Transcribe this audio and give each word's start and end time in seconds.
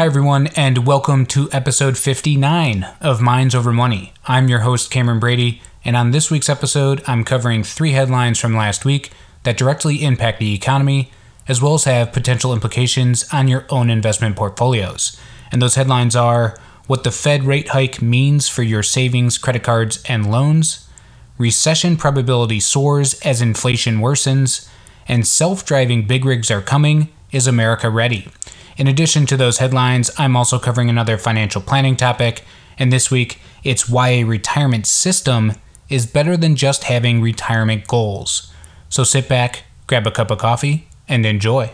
Hi, 0.00 0.06
everyone, 0.06 0.46
and 0.56 0.86
welcome 0.86 1.26
to 1.26 1.50
episode 1.52 1.98
59 1.98 2.88
of 3.02 3.20
Minds 3.20 3.54
Over 3.54 3.70
Money. 3.70 4.14
I'm 4.24 4.48
your 4.48 4.60
host, 4.60 4.90
Cameron 4.90 5.20
Brady, 5.20 5.60
and 5.84 5.94
on 5.94 6.10
this 6.10 6.30
week's 6.30 6.48
episode, 6.48 7.02
I'm 7.06 7.22
covering 7.22 7.62
three 7.62 7.92
headlines 7.92 8.38
from 8.40 8.56
last 8.56 8.86
week 8.86 9.10
that 9.42 9.58
directly 9.58 10.02
impact 10.02 10.38
the 10.38 10.54
economy, 10.54 11.12
as 11.46 11.60
well 11.60 11.74
as 11.74 11.84
have 11.84 12.14
potential 12.14 12.54
implications 12.54 13.28
on 13.30 13.46
your 13.46 13.66
own 13.68 13.90
investment 13.90 14.36
portfolios. 14.36 15.20
And 15.52 15.60
those 15.60 15.74
headlines 15.74 16.16
are 16.16 16.56
what 16.86 17.04
the 17.04 17.12
Fed 17.12 17.44
rate 17.44 17.68
hike 17.68 18.00
means 18.00 18.48
for 18.48 18.62
your 18.62 18.82
savings, 18.82 19.36
credit 19.36 19.64
cards, 19.64 20.02
and 20.08 20.30
loans, 20.30 20.88
recession 21.36 21.98
probability 21.98 22.58
soars 22.58 23.20
as 23.20 23.42
inflation 23.42 23.98
worsens, 23.98 24.66
and 25.06 25.26
self 25.26 25.66
driving 25.66 26.06
big 26.06 26.24
rigs 26.24 26.50
are 26.50 26.62
coming. 26.62 27.10
Is 27.32 27.46
America 27.46 27.90
ready? 27.90 28.28
In 28.76 28.86
addition 28.86 29.26
to 29.26 29.36
those 29.36 29.58
headlines, 29.58 30.10
I'm 30.18 30.36
also 30.36 30.58
covering 30.58 30.88
another 30.88 31.18
financial 31.18 31.60
planning 31.60 31.96
topic, 31.96 32.44
and 32.78 32.92
this 32.92 33.10
week 33.10 33.38
it's 33.62 33.88
why 33.88 34.10
a 34.10 34.24
retirement 34.24 34.86
system 34.86 35.52
is 35.88 36.06
better 36.06 36.36
than 36.36 36.56
just 36.56 36.84
having 36.84 37.20
retirement 37.20 37.86
goals. 37.86 38.52
So 38.88 39.04
sit 39.04 39.28
back, 39.28 39.64
grab 39.86 40.06
a 40.06 40.10
cup 40.10 40.30
of 40.30 40.38
coffee, 40.38 40.88
and 41.08 41.26
enjoy. 41.26 41.72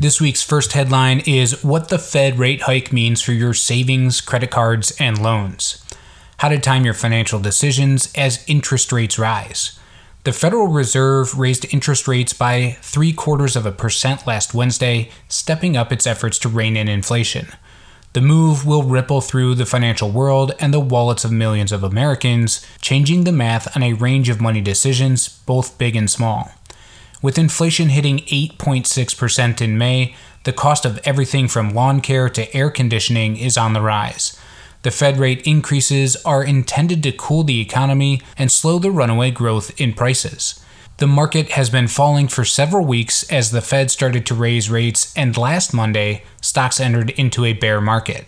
This 0.00 0.20
week's 0.20 0.42
first 0.42 0.72
headline 0.72 1.20
is 1.26 1.62
What 1.62 1.88
the 1.88 1.98
Fed 1.98 2.38
rate 2.38 2.62
hike 2.62 2.92
means 2.92 3.22
for 3.22 3.32
your 3.32 3.54
savings, 3.54 4.20
credit 4.20 4.50
cards, 4.50 4.92
and 4.98 5.22
loans. 5.22 5.84
How 6.38 6.48
to 6.48 6.58
time 6.58 6.84
your 6.84 6.94
financial 6.94 7.38
decisions 7.38 8.10
as 8.16 8.44
interest 8.48 8.90
rates 8.90 9.18
rise. 9.18 9.78
The 10.24 10.32
Federal 10.32 10.68
Reserve 10.68 11.36
raised 11.36 11.66
interest 11.74 12.06
rates 12.06 12.32
by 12.32 12.76
three 12.80 13.12
quarters 13.12 13.56
of 13.56 13.66
a 13.66 13.72
percent 13.72 14.24
last 14.24 14.54
Wednesday, 14.54 15.10
stepping 15.26 15.76
up 15.76 15.90
its 15.90 16.06
efforts 16.06 16.38
to 16.40 16.48
rein 16.48 16.76
in 16.76 16.88
inflation. 16.88 17.48
The 18.12 18.20
move 18.20 18.64
will 18.64 18.84
ripple 18.84 19.20
through 19.20 19.56
the 19.56 19.66
financial 19.66 20.12
world 20.12 20.52
and 20.60 20.72
the 20.72 20.78
wallets 20.78 21.24
of 21.24 21.32
millions 21.32 21.72
of 21.72 21.82
Americans, 21.82 22.64
changing 22.80 23.24
the 23.24 23.32
math 23.32 23.76
on 23.76 23.82
a 23.82 23.94
range 23.94 24.28
of 24.28 24.40
money 24.40 24.60
decisions, 24.60 25.40
both 25.44 25.76
big 25.76 25.96
and 25.96 26.08
small. 26.08 26.52
With 27.20 27.36
inflation 27.36 27.88
hitting 27.88 28.18
8.6% 28.18 29.60
in 29.60 29.76
May, 29.76 30.14
the 30.44 30.52
cost 30.52 30.84
of 30.84 31.00
everything 31.04 31.48
from 31.48 31.74
lawn 31.74 32.00
care 32.00 32.28
to 32.28 32.54
air 32.54 32.70
conditioning 32.70 33.36
is 33.36 33.58
on 33.58 33.72
the 33.72 33.82
rise. 33.82 34.38
The 34.82 34.90
Fed 34.90 35.18
rate 35.18 35.46
increases 35.46 36.16
are 36.24 36.42
intended 36.42 37.02
to 37.04 37.12
cool 37.12 37.44
the 37.44 37.60
economy 37.60 38.20
and 38.36 38.50
slow 38.50 38.78
the 38.78 38.90
runaway 38.90 39.30
growth 39.30 39.80
in 39.80 39.92
prices. 39.92 40.58
The 40.98 41.06
market 41.06 41.52
has 41.52 41.70
been 41.70 41.88
falling 41.88 42.28
for 42.28 42.44
several 42.44 42.84
weeks 42.84 43.22
as 43.30 43.50
the 43.50 43.60
Fed 43.60 43.90
started 43.90 44.26
to 44.26 44.34
raise 44.34 44.70
rates, 44.70 45.12
and 45.16 45.36
last 45.36 45.72
Monday, 45.72 46.24
stocks 46.40 46.80
entered 46.80 47.10
into 47.10 47.44
a 47.44 47.52
bear 47.52 47.80
market. 47.80 48.26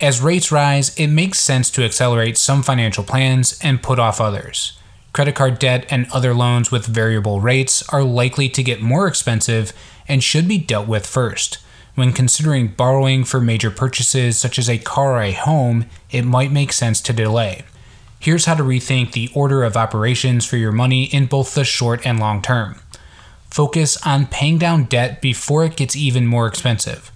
As 0.00 0.22
rates 0.22 0.50
rise, 0.50 0.94
it 0.96 1.08
makes 1.08 1.38
sense 1.38 1.70
to 1.70 1.84
accelerate 1.84 2.38
some 2.38 2.62
financial 2.62 3.04
plans 3.04 3.58
and 3.62 3.82
put 3.82 3.98
off 3.98 4.20
others. 4.20 4.78
Credit 5.12 5.34
card 5.34 5.58
debt 5.58 5.86
and 5.90 6.10
other 6.12 6.32
loans 6.32 6.70
with 6.70 6.86
variable 6.86 7.40
rates 7.40 7.86
are 7.90 8.04
likely 8.04 8.48
to 8.48 8.62
get 8.62 8.80
more 8.80 9.06
expensive 9.06 9.72
and 10.08 10.24
should 10.24 10.48
be 10.48 10.58
dealt 10.58 10.88
with 10.88 11.06
first. 11.06 11.58
When 12.00 12.14
considering 12.14 12.68
borrowing 12.68 13.24
for 13.24 13.42
major 13.42 13.70
purchases 13.70 14.38
such 14.38 14.58
as 14.58 14.70
a 14.70 14.78
car 14.78 15.16
or 15.16 15.20
a 15.20 15.32
home, 15.32 15.84
it 16.10 16.22
might 16.22 16.50
make 16.50 16.72
sense 16.72 16.98
to 17.02 17.12
delay. 17.12 17.62
Here's 18.18 18.46
how 18.46 18.54
to 18.54 18.62
rethink 18.62 19.12
the 19.12 19.28
order 19.34 19.64
of 19.64 19.76
operations 19.76 20.46
for 20.46 20.56
your 20.56 20.72
money 20.72 21.04
in 21.04 21.26
both 21.26 21.54
the 21.54 21.62
short 21.62 22.00
and 22.06 22.18
long 22.18 22.40
term. 22.40 22.80
Focus 23.50 23.98
on 24.06 24.28
paying 24.28 24.56
down 24.56 24.84
debt 24.84 25.20
before 25.20 25.62
it 25.62 25.76
gets 25.76 25.94
even 25.94 26.26
more 26.26 26.46
expensive. 26.46 27.12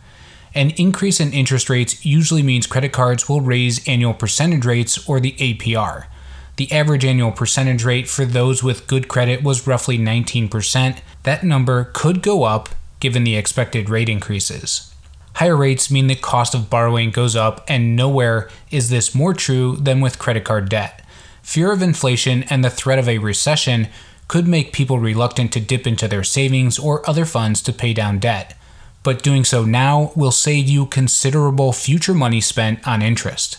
An 0.55 0.72
increase 0.72 1.18
in 1.18 1.32
interest 1.32 1.70
rates 1.70 2.05
usually 2.05 2.42
means 2.42 2.66
credit 2.66 2.92
cards 2.92 3.27
will 3.27 3.40
raise 3.40 3.88
annual 3.88 4.12
percentage 4.12 4.66
rates 4.66 5.08
or 5.08 5.18
the 5.18 5.33
APR. 5.39 6.08
The 6.56 6.70
average 6.70 7.06
annual 7.06 7.33
percentage 7.33 7.86
rate 7.86 8.06
for 8.06 8.27
those 8.27 8.62
with 8.62 8.86
good 8.86 9.08
credit 9.08 9.42
was 9.42 9.66
roughly 9.66 9.96
19%. 9.96 11.01
That 11.22 11.42
number 11.42 11.84
could 11.95 12.20
go 12.20 12.42
up 12.42 12.68
given 13.04 13.22
the 13.22 13.36
expected 13.36 13.90
rate 13.90 14.08
increases. 14.08 14.90
Higher 15.34 15.58
rates 15.58 15.90
mean 15.90 16.06
the 16.06 16.14
cost 16.14 16.54
of 16.54 16.70
borrowing 16.70 17.10
goes 17.10 17.36
up, 17.36 17.62
and 17.68 17.94
nowhere 17.94 18.48
is 18.70 18.88
this 18.88 19.14
more 19.14 19.34
true 19.34 19.76
than 19.76 20.00
with 20.00 20.18
credit 20.18 20.42
card 20.42 20.70
debt. 20.70 21.04
Fear 21.42 21.70
of 21.70 21.82
inflation 21.82 22.44
and 22.44 22.64
the 22.64 22.70
threat 22.70 22.98
of 22.98 23.06
a 23.06 23.18
recession 23.18 23.88
could 24.26 24.48
make 24.48 24.72
people 24.72 24.98
reluctant 24.98 25.52
to 25.52 25.60
dip 25.60 25.86
into 25.86 26.08
their 26.08 26.24
savings 26.24 26.78
or 26.78 27.06
other 27.06 27.26
funds 27.26 27.60
to 27.64 27.74
pay 27.74 27.92
down 27.92 28.20
debt. 28.20 28.56
But 29.02 29.22
doing 29.22 29.44
so 29.44 29.66
now 29.66 30.10
will 30.16 30.32
save 30.32 30.66
you 30.66 30.86
considerable 30.86 31.74
future 31.74 32.14
money 32.14 32.40
spent 32.40 32.88
on 32.88 33.02
interest. 33.02 33.58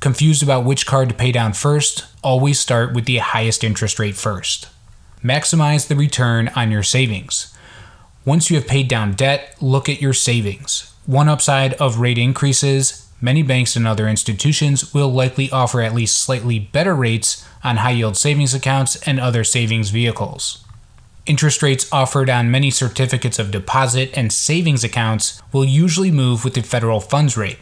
Confused 0.00 0.42
about 0.42 0.64
which 0.64 0.86
card 0.86 1.10
to 1.10 1.14
pay 1.14 1.30
down 1.30 1.52
first? 1.52 2.06
Always 2.24 2.58
start 2.58 2.94
with 2.94 3.04
the 3.04 3.18
highest 3.18 3.62
interest 3.62 3.98
rate 3.98 4.16
first. 4.16 4.70
Maximize 5.22 5.88
the 5.88 5.94
return 5.94 6.48
on 6.56 6.70
your 6.70 6.82
savings. 6.82 7.51
Once 8.24 8.50
you 8.50 8.56
have 8.56 8.68
paid 8.68 8.86
down 8.86 9.12
debt, 9.12 9.56
look 9.60 9.88
at 9.88 10.00
your 10.00 10.12
savings. 10.12 10.94
One 11.06 11.28
upside 11.28 11.74
of 11.74 11.98
rate 11.98 12.18
increases 12.18 13.08
many 13.20 13.42
banks 13.42 13.76
and 13.76 13.86
other 13.86 14.08
institutions 14.08 14.92
will 14.92 15.12
likely 15.12 15.50
offer 15.50 15.80
at 15.80 15.94
least 15.94 16.20
slightly 16.20 16.58
better 16.58 16.94
rates 16.94 17.46
on 17.62 17.78
high 17.78 17.92
yield 17.92 18.16
savings 18.16 18.52
accounts 18.52 18.96
and 19.06 19.20
other 19.20 19.44
savings 19.44 19.90
vehicles. 19.90 20.64
Interest 21.24 21.62
rates 21.62 21.88
offered 21.92 22.28
on 22.28 22.50
many 22.50 22.70
certificates 22.70 23.38
of 23.38 23.52
deposit 23.52 24.10
and 24.14 24.32
savings 24.32 24.82
accounts 24.82 25.40
will 25.52 25.64
usually 25.64 26.10
move 26.10 26.44
with 26.44 26.54
the 26.54 26.62
federal 26.62 26.98
funds 27.00 27.36
rate. 27.36 27.60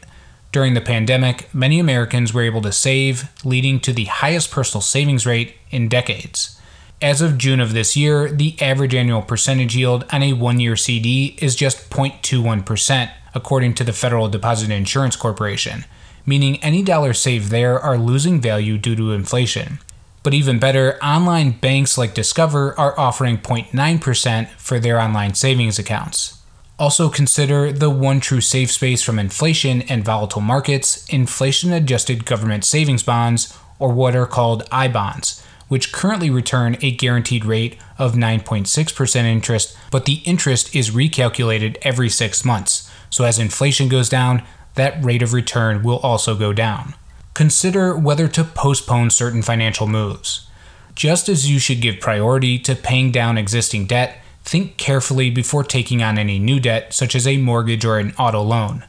During 0.51 0.75
the 0.75 0.81
pandemic, 0.81 1.55
many 1.55 1.79
Americans 1.79 2.33
were 2.33 2.43
able 2.43 2.63
to 2.63 2.73
save, 2.73 3.31
leading 3.45 3.79
to 3.81 3.93
the 3.93 4.07
highest 4.07 4.51
personal 4.51 4.81
savings 4.83 5.27
rate 5.27 5.57
in 5.71 5.89
decades. 5.89 6.60
As 7.03 7.23
of 7.23 7.39
June 7.39 7.61
of 7.61 7.73
this 7.73 7.97
year, 7.97 8.31
the 8.31 8.61
average 8.61 8.95
annual 8.95 9.23
percentage 9.23 9.75
yield 9.75 10.05
on 10.13 10.23
a 10.23 10.35
one 10.35 10.61
year 10.61 10.77
CD 10.77 11.35
is 11.39 11.57
just 11.57 11.89
0.21%, 11.89 13.11
according 13.35 13.73
to 13.75 13.85
the 13.85 13.95
Federal 13.95 14.29
Deposit 14.29 14.71
Insurance 14.71 15.17
Corporation, 15.17 15.87
meaning 16.27 16.63
any 16.63 16.83
dollars 16.83 17.19
saved 17.19 17.51
there 17.51 17.81
are 17.81 17.97
losing 17.97 18.39
value 18.39 18.77
due 18.77 18.95
to 18.97 19.13
inflation. 19.13 19.79
But 20.23 20.35
even 20.35 20.59
better, 20.59 21.03
online 21.03 21.53
banks 21.53 21.97
like 21.97 22.13
Discover 22.13 22.79
are 22.79 22.99
offering 23.01 23.39
0.9% 23.39 24.49
for 24.59 24.79
their 24.79 25.01
online 25.01 25.33
savings 25.33 25.79
accounts. 25.79 26.43
Also 26.79 27.09
consider 27.09 27.73
the 27.73 27.89
one 27.89 28.21
true 28.21 28.43
safe 28.43 28.71
space 28.71 29.03
from 29.03 29.19
inflation 29.19 29.81
and 29.83 30.05
volatile 30.05 30.43
markets, 30.43 31.09
inflation 31.09 31.73
adjusted 31.73 32.27
government 32.27 32.67
savings 32.67 33.03
bonds, 33.03 33.57
or 33.79 33.91
what 33.91 34.15
are 34.15 34.27
called 34.27 34.69
I 34.71 34.89
bonds 34.89 35.43
which 35.71 35.93
currently 35.93 36.29
return 36.29 36.77
a 36.83 36.91
guaranteed 36.91 37.45
rate 37.45 37.77
of 37.97 38.15
9.6% 38.15 39.25
interest, 39.25 39.79
but 39.93 40.05
the 40.05 40.21
interest 40.25 40.75
is 40.75 40.91
recalculated 40.91 41.77
every 41.83 42.09
six 42.09 42.45
months. 42.45 42.91
So 43.09 43.23
as 43.23 43.39
inflation 43.39 43.89
goes 43.89 44.09
down, 44.09 44.43
that 44.75 45.03
rate 45.03 45.23
of 45.23 45.33
return 45.33 45.85
will 45.85 45.99
also 45.99 46.35
go 46.35 46.53
down. 46.53 46.97
Consider 47.35 47.97
whether 47.97 48.27
to 48.27 48.43
postpone 48.43 49.11
certain 49.11 49.43
financial 49.43 49.87
moves. 49.87 50.49
Just 50.97 51.29
as 51.29 51.49
you 51.49 51.61
should 51.61 51.81
give 51.81 52.01
priority 52.01 52.59
to 52.59 52.75
paying 52.75 53.13
down 53.13 53.39
existing 53.39 53.87
debt, 53.87 54.19
think 54.43 54.77
carefully 54.77 55.31
before 55.31 55.63
taking 55.63 56.03
on 56.03 56.19
any 56.19 56.41
new 56.41 56.59
debt, 56.59 56.93
such 56.93 57.15
as 57.15 57.29
a 57.29 57.37
mortgage 57.37 57.85
or 57.85 57.99
an 57.99 58.13
auto 58.19 58.43
loan. 58.43 58.85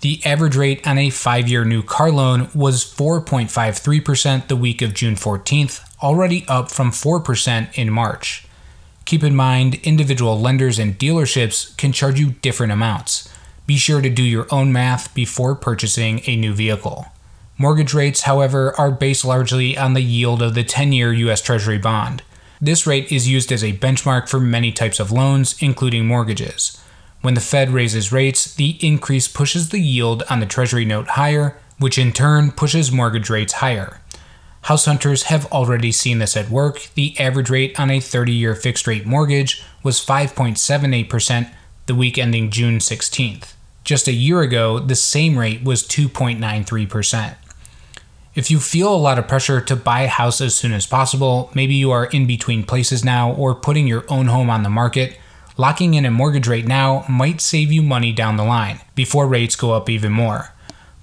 The 0.00 0.20
average 0.24 0.56
rate 0.56 0.84
on 0.86 0.98
a 0.98 1.10
five 1.10 1.48
year 1.48 1.64
new 1.64 1.84
car 1.84 2.10
loan 2.10 2.48
was 2.52 2.84
4.53% 2.84 4.48
the 4.48 4.56
week 4.56 4.82
of 4.82 4.92
June 4.92 5.14
14th, 5.14 5.85
already 6.02 6.44
up 6.48 6.70
from 6.70 6.90
4% 6.90 7.68
in 7.74 7.90
March. 7.90 8.46
Keep 9.04 9.22
in 9.22 9.36
mind, 9.36 9.76
individual 9.84 10.40
lenders 10.40 10.78
and 10.78 10.98
dealerships 10.98 11.76
can 11.76 11.92
charge 11.92 12.18
you 12.18 12.32
different 12.42 12.72
amounts. 12.72 13.32
Be 13.66 13.76
sure 13.76 14.00
to 14.00 14.10
do 14.10 14.22
your 14.22 14.46
own 14.50 14.72
math 14.72 15.14
before 15.14 15.54
purchasing 15.54 16.20
a 16.26 16.36
new 16.36 16.52
vehicle. 16.52 17.06
Mortgage 17.58 17.94
rates, 17.94 18.22
however, 18.22 18.74
are 18.78 18.90
based 18.90 19.24
largely 19.24 19.78
on 19.78 19.94
the 19.94 20.02
yield 20.02 20.42
of 20.42 20.54
the 20.54 20.64
10 20.64 20.92
year 20.92 21.12
U.S. 21.12 21.40
Treasury 21.40 21.78
bond. 21.78 22.22
This 22.60 22.86
rate 22.86 23.10
is 23.10 23.28
used 23.28 23.52
as 23.52 23.62
a 23.64 23.72
benchmark 23.72 24.28
for 24.28 24.40
many 24.40 24.72
types 24.72 25.00
of 25.00 25.12
loans, 25.12 25.56
including 25.60 26.06
mortgages. 26.06 26.80
When 27.22 27.34
the 27.34 27.40
Fed 27.40 27.70
raises 27.70 28.12
rates, 28.12 28.54
the 28.54 28.78
increase 28.86 29.26
pushes 29.26 29.70
the 29.70 29.80
yield 29.80 30.22
on 30.28 30.40
the 30.40 30.46
Treasury 30.46 30.84
note 30.84 31.08
higher, 31.08 31.56
which 31.78 31.98
in 31.98 32.12
turn 32.12 32.50
pushes 32.50 32.92
mortgage 32.92 33.30
rates 33.30 33.54
higher. 33.54 34.00
House 34.66 34.86
hunters 34.86 35.24
have 35.24 35.46
already 35.52 35.92
seen 35.92 36.18
this 36.18 36.36
at 36.36 36.50
work. 36.50 36.88
The 36.94 37.16
average 37.20 37.50
rate 37.50 37.78
on 37.78 37.88
a 37.88 38.00
30 38.00 38.32
year 38.32 38.56
fixed 38.56 38.88
rate 38.88 39.06
mortgage 39.06 39.62
was 39.84 40.04
5.78% 40.04 41.52
the 41.86 41.94
week 41.94 42.18
ending 42.18 42.50
June 42.50 42.78
16th. 42.78 43.52
Just 43.84 44.08
a 44.08 44.12
year 44.12 44.40
ago, 44.40 44.80
the 44.80 44.96
same 44.96 45.38
rate 45.38 45.62
was 45.62 45.84
2.93%. 45.84 47.36
If 48.34 48.50
you 48.50 48.58
feel 48.58 48.92
a 48.92 48.96
lot 48.96 49.20
of 49.20 49.28
pressure 49.28 49.60
to 49.60 49.76
buy 49.76 50.00
a 50.00 50.08
house 50.08 50.40
as 50.40 50.56
soon 50.56 50.72
as 50.72 50.84
possible, 50.84 51.50
maybe 51.54 51.74
you 51.74 51.92
are 51.92 52.06
in 52.06 52.26
between 52.26 52.64
places 52.64 53.04
now 53.04 53.32
or 53.32 53.54
putting 53.54 53.86
your 53.86 54.04
own 54.08 54.26
home 54.26 54.50
on 54.50 54.64
the 54.64 54.68
market, 54.68 55.16
Locking 55.58 55.94
in 55.94 56.04
a 56.04 56.10
mortgage 56.10 56.46
rate 56.46 56.66
now 56.66 57.06
might 57.08 57.40
save 57.40 57.72
you 57.72 57.82
money 57.82 58.12
down 58.12 58.36
the 58.36 58.44
line 58.44 58.80
before 58.94 59.26
rates 59.26 59.56
go 59.56 59.72
up 59.72 59.88
even 59.88 60.12
more. 60.12 60.52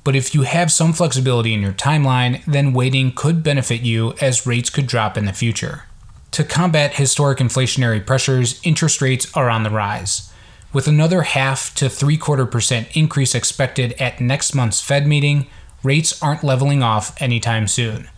But 0.04 0.16
if 0.16 0.36
you 0.36 0.42
have 0.42 0.72
some 0.72 0.94
flexibility 0.94 1.54
in 1.54 1.62
your 1.62 1.74
timeline, 1.74 2.44
then 2.46 2.74
waiting 2.74 3.12
could 3.14 3.42
benefit 3.42 3.82
you 3.82 4.14
as 4.20 4.46
rates 4.46 4.70
could 4.70 4.88
drop 4.88 5.18
in 5.18 5.26
the 5.26 5.34
future. 5.34 5.84
To 6.32 6.44
combat 6.44 6.96
historic 6.96 7.38
inflationary 7.38 8.06
pressures, 8.06 8.60
interest 8.64 9.02
rates 9.02 9.32
are 9.36 9.50
on 9.50 9.64
the 9.64 9.70
rise. 9.70 10.32
With 10.74 10.88
another 10.88 11.22
half 11.22 11.74
to 11.76 11.88
three 11.88 12.18
quarter 12.18 12.48
percent 12.48 12.88
increase 12.98 13.36
expected 13.36 13.94
at 13.94 14.20
next 14.20 14.56
month's 14.56 14.82
Fed 14.82 15.06
meeting, 15.06 15.46
rates 15.84 16.22
aren't 16.22 16.44
leveling 16.44 16.82
off 16.82 17.22
anytime 17.22 17.68
soon. 17.68 18.10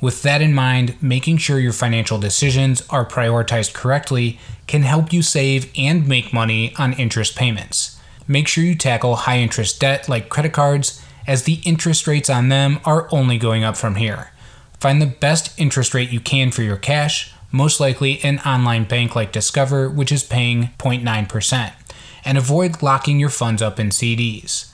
With 0.00 0.22
that 0.22 0.40
in 0.40 0.54
mind, 0.54 0.96
making 1.02 1.38
sure 1.38 1.58
your 1.58 1.72
financial 1.72 2.18
decisions 2.18 2.86
are 2.90 3.04
prioritized 3.04 3.74
correctly 3.74 4.38
can 4.66 4.82
help 4.82 5.12
you 5.12 5.22
save 5.22 5.72
and 5.76 6.06
make 6.06 6.32
money 6.32 6.74
on 6.76 6.92
interest 6.92 7.36
payments. 7.36 7.98
Make 8.28 8.46
sure 8.46 8.64
you 8.64 8.74
tackle 8.74 9.16
high 9.16 9.38
interest 9.38 9.80
debt 9.80 10.08
like 10.08 10.28
credit 10.28 10.52
cards, 10.52 11.03
as 11.26 11.44
the 11.44 11.60
interest 11.64 12.06
rates 12.06 12.30
on 12.30 12.48
them 12.48 12.80
are 12.84 13.08
only 13.10 13.38
going 13.38 13.64
up 13.64 13.76
from 13.76 13.96
here. 13.96 14.32
Find 14.80 15.00
the 15.00 15.06
best 15.06 15.58
interest 15.58 15.94
rate 15.94 16.10
you 16.10 16.20
can 16.20 16.50
for 16.50 16.62
your 16.62 16.76
cash, 16.76 17.32
most 17.50 17.80
likely 17.80 18.20
an 18.22 18.40
online 18.40 18.84
bank 18.84 19.14
like 19.14 19.32
Discover, 19.32 19.88
which 19.88 20.12
is 20.12 20.22
paying 20.24 20.70
0.9%, 20.78 21.72
and 22.24 22.36
avoid 22.36 22.82
locking 22.82 23.18
your 23.20 23.30
funds 23.30 23.62
up 23.62 23.78
in 23.78 23.90
CDs. 23.90 24.72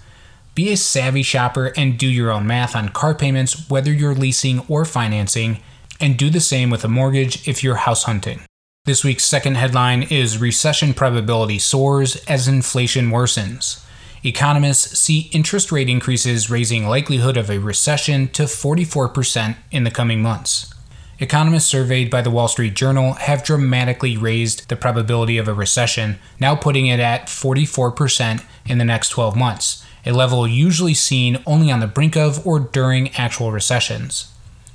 Be 0.55 0.73
a 0.73 0.77
savvy 0.77 1.23
shopper 1.23 1.73
and 1.77 1.99
do 1.99 2.09
your 2.09 2.31
own 2.31 2.47
math 2.47 2.75
on 2.75 2.89
car 2.89 3.15
payments, 3.15 3.69
whether 3.69 3.93
you're 3.93 4.15
leasing 4.15 4.61
or 4.69 4.85
financing, 4.85 5.61
and 6.01 6.17
do 6.17 6.31
the 6.31 6.41
same 6.41 6.71
with 6.71 6.85
a 6.85 6.89
mortgage 6.89 7.47
if 7.47 7.63
you're 7.63 7.77
house 7.77 8.05
hunting. 8.05 8.41
This 8.87 9.05
week's 9.05 9.27
second 9.27 9.57
headline 9.57 10.03
is 10.05 10.39
Recession 10.39 10.95
Probability 10.95 11.59
Soars 11.59 12.17
as 12.25 12.49
Inflation 12.49 13.11
Worsens. 13.11 13.85
Economists 14.23 14.99
see 14.99 15.31
interest 15.33 15.73
rate 15.73 15.89
increases 15.89 16.51
raising 16.51 16.87
likelihood 16.87 17.39
of 17.39 17.49
a 17.49 17.59
recession 17.59 18.29
to 18.29 18.43
44% 18.43 19.57
in 19.71 19.85
the 19.85 19.91
coming 19.91 20.21
months. 20.21 20.75
Economists 21.19 21.67
surveyed 21.67 22.11
by 22.11 22.21
the 22.21 22.31
Wall 22.31 22.47
Street 22.47 22.75
Journal 22.75 23.15
have 23.15 23.43
dramatically 23.43 24.19
raised 24.19 24.69
the 24.69 24.77
probability 24.77 25.39
of 25.39 25.49
a 25.49 25.55
recession, 25.55 26.19
now 26.39 26.55
putting 26.55 26.87
it 26.87 27.01
at 27.01 27.29
44% 27.29 28.45
in 28.67 28.77
the 28.77 28.85
next 28.85 29.09
12 29.09 29.37
months, 29.37 29.85
a 30.05 30.13
level 30.13 30.47
usually 30.47 30.95
seen 30.95 31.43
only 31.47 31.71
on 31.71 31.81
the 31.81 31.87
brink 31.87 32.15
of 32.15 32.47
or 32.47 32.61
during 32.61 33.15
actual 33.15 33.53
recessions. 33.53 34.31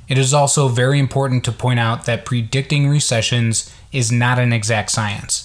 It 0.08 0.18
is 0.18 0.34
also 0.34 0.68
very 0.68 1.00
important 1.00 1.44
to 1.46 1.52
point 1.52 1.80
out 1.80 2.06
that 2.06 2.26
predicting 2.26 2.88
recessions 2.88 3.72
is 3.92 4.12
not 4.12 4.40
an 4.40 4.54
exact 4.54 4.92
science. 4.92 5.45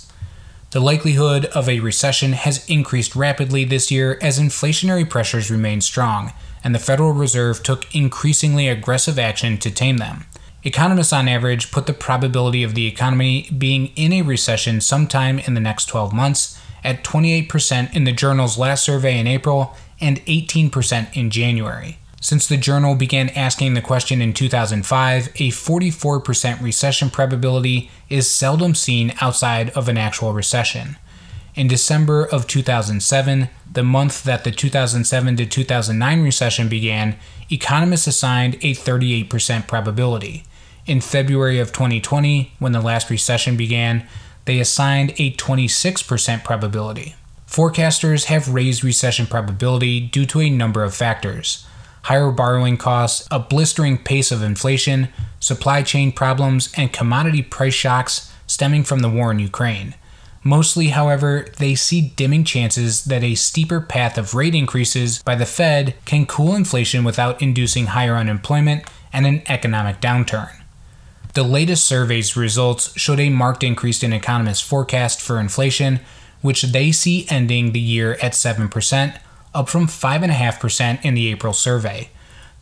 The 0.70 0.80
likelihood 0.80 1.46
of 1.46 1.68
a 1.68 1.80
recession 1.80 2.32
has 2.32 2.64
increased 2.68 3.16
rapidly 3.16 3.64
this 3.64 3.90
year 3.90 4.16
as 4.22 4.38
inflationary 4.38 5.08
pressures 5.08 5.50
remain 5.50 5.80
strong, 5.80 6.32
and 6.62 6.72
the 6.72 6.78
Federal 6.78 7.12
Reserve 7.12 7.64
took 7.64 7.92
increasingly 7.92 8.68
aggressive 8.68 9.18
action 9.18 9.58
to 9.58 9.70
tame 9.72 9.98
them. 9.98 10.26
Economists 10.62 11.12
on 11.12 11.26
average 11.26 11.72
put 11.72 11.86
the 11.86 11.92
probability 11.92 12.62
of 12.62 12.76
the 12.76 12.86
economy 12.86 13.50
being 13.58 13.88
in 13.96 14.12
a 14.12 14.22
recession 14.22 14.80
sometime 14.80 15.40
in 15.40 15.54
the 15.54 15.60
next 15.60 15.86
12 15.86 16.12
months 16.12 16.60
at 16.84 17.02
28% 17.02 17.92
in 17.92 18.04
the 18.04 18.12
journal's 18.12 18.56
last 18.56 18.84
survey 18.84 19.18
in 19.18 19.26
April 19.26 19.74
and 20.00 20.24
18% 20.26 21.16
in 21.16 21.30
January. 21.30 21.98
Since 22.22 22.46
the 22.46 22.58
journal 22.58 22.94
began 22.96 23.30
asking 23.30 23.72
the 23.72 23.80
question 23.80 24.20
in 24.20 24.34
2005, 24.34 25.28
a 25.28 25.48
44% 25.48 26.60
recession 26.60 27.08
probability 27.08 27.90
is 28.10 28.30
seldom 28.30 28.74
seen 28.74 29.14
outside 29.22 29.70
of 29.70 29.88
an 29.88 29.96
actual 29.96 30.34
recession. 30.34 30.98
In 31.54 31.66
December 31.66 32.26
of 32.26 32.46
2007, 32.46 33.48
the 33.72 33.82
month 33.82 34.22
that 34.24 34.44
the 34.44 34.50
2007 34.50 35.36
to 35.38 35.46
2009 35.46 36.22
recession 36.22 36.68
began, 36.68 37.16
economists 37.50 38.06
assigned 38.06 38.56
a 38.56 38.74
38% 38.74 39.66
probability. 39.66 40.44
In 40.84 41.00
February 41.00 41.58
of 41.58 41.72
2020, 41.72 42.52
when 42.58 42.72
the 42.72 42.82
last 42.82 43.08
recession 43.08 43.56
began, 43.56 44.06
they 44.44 44.60
assigned 44.60 45.12
a 45.12 45.32
26% 45.32 46.44
probability. 46.44 47.14
Forecasters 47.48 48.24
have 48.24 48.52
raised 48.52 48.84
recession 48.84 49.26
probability 49.26 50.00
due 50.00 50.26
to 50.26 50.40
a 50.40 50.50
number 50.50 50.84
of 50.84 50.94
factors 50.94 51.66
higher 52.02 52.30
borrowing 52.30 52.76
costs, 52.76 53.26
a 53.30 53.38
blistering 53.38 53.98
pace 53.98 54.32
of 54.32 54.42
inflation, 54.42 55.08
supply 55.38 55.82
chain 55.82 56.12
problems, 56.12 56.72
and 56.76 56.92
commodity 56.92 57.42
price 57.42 57.74
shocks 57.74 58.32
stemming 58.46 58.84
from 58.84 59.00
the 59.00 59.08
war 59.08 59.30
in 59.30 59.38
Ukraine. 59.38 59.94
Mostly, 60.42 60.88
however, 60.88 61.46
they 61.58 61.74
see 61.74 62.12
dimming 62.16 62.44
chances 62.44 63.04
that 63.04 63.22
a 63.22 63.34
steeper 63.34 63.80
path 63.80 64.16
of 64.16 64.34
rate 64.34 64.54
increases 64.54 65.22
by 65.22 65.34
the 65.34 65.44
Fed 65.44 65.94
can 66.06 66.24
cool 66.24 66.54
inflation 66.54 67.04
without 67.04 67.42
inducing 67.42 67.86
higher 67.86 68.16
unemployment 68.16 68.84
and 69.12 69.26
an 69.26 69.42
economic 69.48 70.00
downturn. 70.00 70.50
The 71.34 71.42
latest 71.42 71.84
survey's 71.84 72.36
results 72.36 72.98
showed 72.98 73.20
a 73.20 73.28
marked 73.28 73.62
increase 73.62 74.02
in 74.02 74.12
economists' 74.12 74.62
forecast 74.62 75.20
for 75.20 75.38
inflation, 75.38 76.00
which 76.40 76.62
they 76.62 76.90
see 76.90 77.26
ending 77.28 77.72
the 77.72 77.80
year 77.80 78.14
at 78.22 78.32
7%, 78.32 79.20
up 79.54 79.68
from 79.68 79.86
5.5% 79.86 81.04
in 81.04 81.14
the 81.14 81.28
April 81.28 81.52
survey. 81.52 82.10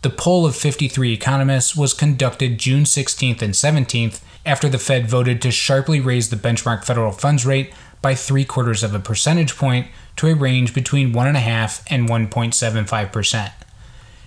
The 0.03 0.11
poll 0.11 0.47
of 0.47 0.55
53 0.55 1.13
economists 1.13 1.77
was 1.77 1.93
conducted 1.93 2.59
June 2.59 2.85
16th 2.85 3.43
and 3.43 3.55
17th 3.55 4.21
after 4.47 4.69
the 4.69 4.79
Fed 4.79 5.09
voted 5.09 5.43
to 5.43 5.51
sharply 5.51 6.01
raise 6.01 6.31
the 6.31 6.37
benchmark 6.37 6.85
federal 6.85 7.13
funds 7.13 7.45
rate 7.45 7.73
by 8.01 8.15
three 8.15 8.45
quarters 8.45 8.83
of 8.83 8.95
a 8.95 9.01
percentage 9.01 9.57
point 9.57 9.89
to 10.17 10.29
a 10.29 10.35
range 10.35 10.73
between 10.73 11.13
1.5 11.13 11.83
and 11.91 12.09
1.75%. 12.09 13.53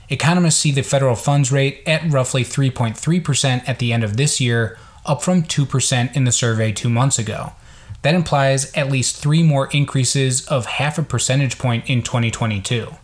Economists 0.09 0.57
see 0.57 0.71
the 0.71 0.83
federal 0.83 1.15
funds 1.15 1.51
rate 1.53 1.81
at 1.87 2.11
roughly 2.11 2.43
3.3% 2.43 3.67
at 3.67 3.79
the 3.79 3.93
end 3.93 4.03
of 4.03 4.17
this 4.17 4.41
year, 4.41 4.77
up 5.05 5.23
from 5.23 5.41
2% 5.41 6.15
in 6.15 6.25
the 6.25 6.31
survey 6.31 6.71
two 6.73 6.89
months 6.89 7.17
ago. 7.17 7.53
That 8.01 8.15
implies 8.15 8.71
at 8.73 8.91
least 8.91 9.17
three 9.17 9.43
more 9.43 9.67
increases 9.71 10.45
of 10.47 10.65
half 10.65 10.97
a 10.97 11.03
percentage 11.03 11.57
point 11.57 11.89
in 11.89 12.01
2022. 12.01 12.95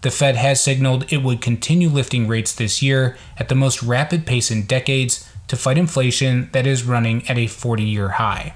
The 0.00 0.10
Fed 0.10 0.36
has 0.36 0.62
signaled 0.62 1.12
it 1.12 1.24
would 1.24 1.40
continue 1.40 1.88
lifting 1.88 2.28
rates 2.28 2.54
this 2.54 2.80
year 2.80 3.16
at 3.36 3.48
the 3.48 3.56
most 3.56 3.82
rapid 3.82 4.26
pace 4.26 4.50
in 4.50 4.64
decades 4.64 5.28
to 5.48 5.56
fight 5.56 5.78
inflation 5.78 6.50
that 6.52 6.66
is 6.66 6.84
running 6.84 7.28
at 7.28 7.38
a 7.38 7.48
40 7.48 7.82
year 7.82 8.10
high. 8.10 8.54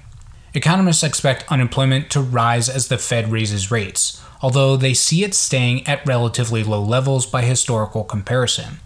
Economists 0.54 1.02
expect 1.02 1.50
unemployment 1.50 2.10
to 2.10 2.20
rise 2.20 2.68
as 2.68 2.88
the 2.88 2.98
Fed 2.98 3.32
raises 3.32 3.70
rates, 3.70 4.22
although 4.40 4.76
they 4.76 4.94
see 4.94 5.24
it 5.24 5.34
staying 5.34 5.86
at 5.86 6.06
relatively 6.06 6.62
low 6.62 6.82
levels 6.82 7.26
by 7.26 7.42
historical 7.42 8.04
comparison. 8.04 8.78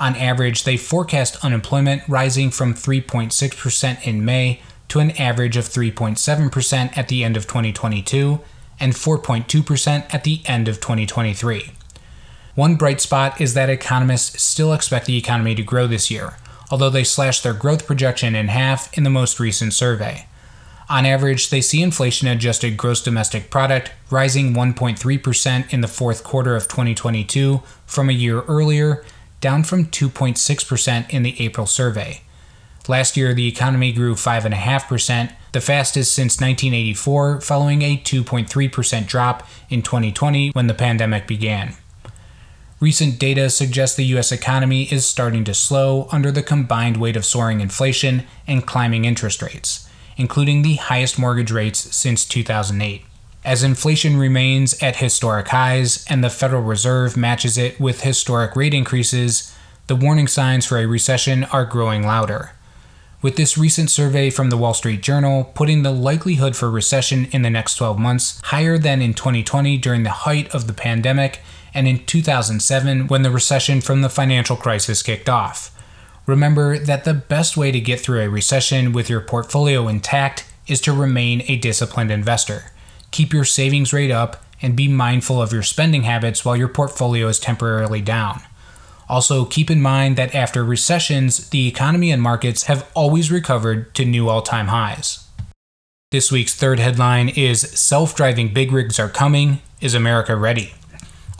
On 0.00 0.16
average, 0.16 0.64
they 0.64 0.76
forecast 0.76 1.42
unemployment 1.44 2.02
rising 2.08 2.50
from 2.50 2.74
3.6% 2.74 4.04
in 4.04 4.24
May 4.24 4.60
to 4.92 5.00
an 5.00 5.10
average 5.12 5.56
of 5.56 5.64
3.7% 5.64 6.98
at 6.98 7.08
the 7.08 7.24
end 7.24 7.34
of 7.34 7.46
2022 7.46 8.38
and 8.78 8.92
4.2% 8.92 10.14
at 10.14 10.24
the 10.24 10.42
end 10.44 10.68
of 10.68 10.82
2023. 10.82 11.70
One 12.54 12.74
bright 12.74 13.00
spot 13.00 13.40
is 13.40 13.54
that 13.54 13.70
economists 13.70 14.42
still 14.42 14.74
expect 14.74 15.06
the 15.06 15.16
economy 15.16 15.54
to 15.54 15.62
grow 15.62 15.86
this 15.86 16.10
year, 16.10 16.36
although 16.70 16.90
they 16.90 17.04
slashed 17.04 17.42
their 17.42 17.54
growth 17.54 17.86
projection 17.86 18.34
in 18.34 18.48
half 18.48 18.92
in 18.92 19.02
the 19.02 19.08
most 19.08 19.40
recent 19.40 19.72
survey. 19.72 20.26
On 20.90 21.06
average, 21.06 21.48
they 21.48 21.62
see 21.62 21.80
inflation 21.80 22.28
adjusted 22.28 22.76
gross 22.76 23.02
domestic 23.02 23.48
product 23.48 23.92
rising 24.10 24.52
1.3% 24.52 25.72
in 25.72 25.80
the 25.80 25.88
fourth 25.88 26.22
quarter 26.22 26.54
of 26.54 26.68
2022 26.68 27.62
from 27.86 28.10
a 28.10 28.12
year 28.12 28.42
earlier, 28.42 29.02
down 29.40 29.64
from 29.64 29.86
2.6% 29.86 31.08
in 31.08 31.22
the 31.22 31.40
April 31.42 31.66
survey. 31.66 32.20
Last 32.88 33.16
year, 33.16 33.32
the 33.32 33.46
economy 33.46 33.92
grew 33.92 34.14
5.5%, 34.14 35.32
the 35.52 35.60
fastest 35.60 36.14
since 36.14 36.40
1984, 36.40 37.40
following 37.40 37.82
a 37.82 37.96
2.3% 37.96 39.06
drop 39.06 39.46
in 39.70 39.82
2020 39.82 40.50
when 40.50 40.66
the 40.66 40.74
pandemic 40.74 41.26
began. 41.26 41.74
Recent 42.80 43.18
data 43.18 43.48
suggests 43.50 43.96
the 43.96 44.16
US 44.16 44.32
economy 44.32 44.84
is 44.92 45.06
starting 45.06 45.44
to 45.44 45.54
slow 45.54 46.08
under 46.10 46.32
the 46.32 46.42
combined 46.42 46.96
weight 46.96 47.16
of 47.16 47.24
soaring 47.24 47.60
inflation 47.60 48.24
and 48.46 48.66
climbing 48.66 49.04
interest 49.04 49.40
rates 49.40 49.88
including 50.16 50.62
the 50.62 50.76
highest 50.76 51.18
mortgage 51.18 51.50
rates 51.50 51.94
since 51.94 52.24
2008. 52.24 53.04
As 53.44 53.62
inflation 53.62 54.16
remains 54.16 54.80
at 54.82 54.96
historic 54.96 55.48
highs 55.48 56.04
and 56.08 56.22
the 56.22 56.30
Federal 56.30 56.62
Reserve 56.62 57.16
matches 57.16 57.58
it 57.58 57.80
with 57.80 58.02
historic 58.02 58.54
rate 58.54 58.74
increases, 58.74 59.54
the 59.88 59.96
warning 59.96 60.28
signs 60.28 60.64
for 60.64 60.78
a 60.78 60.86
recession 60.86 61.44
are 61.44 61.64
growing 61.64 62.06
louder. 62.06 62.52
With 63.22 63.36
this 63.36 63.56
recent 63.56 63.88
survey 63.88 64.30
from 64.30 64.50
the 64.50 64.56
Wall 64.56 64.74
Street 64.74 65.00
Journal 65.00 65.44
putting 65.54 65.84
the 65.84 65.92
likelihood 65.92 66.56
for 66.56 66.68
recession 66.68 67.28
in 67.30 67.42
the 67.42 67.50
next 67.50 67.76
12 67.76 67.96
months 67.96 68.40
higher 68.46 68.78
than 68.78 69.00
in 69.00 69.14
2020 69.14 69.78
during 69.78 70.02
the 70.02 70.10
height 70.10 70.52
of 70.52 70.66
the 70.66 70.72
pandemic 70.72 71.38
and 71.72 71.86
in 71.86 72.04
2007 72.04 73.06
when 73.06 73.22
the 73.22 73.30
recession 73.30 73.80
from 73.80 74.02
the 74.02 74.08
financial 74.08 74.56
crisis 74.56 75.04
kicked 75.04 75.28
off. 75.28 75.70
Remember 76.26 76.76
that 76.76 77.04
the 77.04 77.14
best 77.14 77.56
way 77.56 77.70
to 77.70 77.80
get 77.80 78.00
through 78.00 78.22
a 78.22 78.28
recession 78.28 78.92
with 78.92 79.08
your 79.08 79.20
portfolio 79.20 79.86
intact 79.86 80.44
is 80.66 80.80
to 80.80 80.92
remain 80.92 81.44
a 81.46 81.56
disciplined 81.56 82.10
investor. 82.10 82.72
Keep 83.12 83.32
your 83.32 83.44
savings 83.44 83.92
rate 83.92 84.10
up 84.10 84.42
and 84.60 84.74
be 84.74 84.88
mindful 84.88 85.40
of 85.40 85.52
your 85.52 85.62
spending 85.62 86.02
habits 86.02 86.44
while 86.44 86.56
your 86.56 86.66
portfolio 86.66 87.28
is 87.28 87.38
temporarily 87.38 88.00
down. 88.00 88.42
Also, 89.12 89.44
keep 89.44 89.70
in 89.70 89.82
mind 89.82 90.16
that 90.16 90.34
after 90.34 90.64
recessions, 90.64 91.50
the 91.50 91.68
economy 91.68 92.10
and 92.10 92.22
markets 92.22 92.62
have 92.62 92.90
always 92.94 93.30
recovered 93.30 93.94
to 93.94 94.06
new 94.06 94.26
all 94.26 94.40
time 94.40 94.68
highs. 94.68 95.28
This 96.10 96.32
week's 96.32 96.54
third 96.54 96.78
headline 96.78 97.28
is 97.28 97.60
Self 97.78 98.16
driving 98.16 98.54
big 98.54 98.72
rigs 98.72 98.98
are 98.98 99.10
coming. 99.10 99.60
Is 99.82 99.92
America 99.94 100.34
ready? 100.34 100.72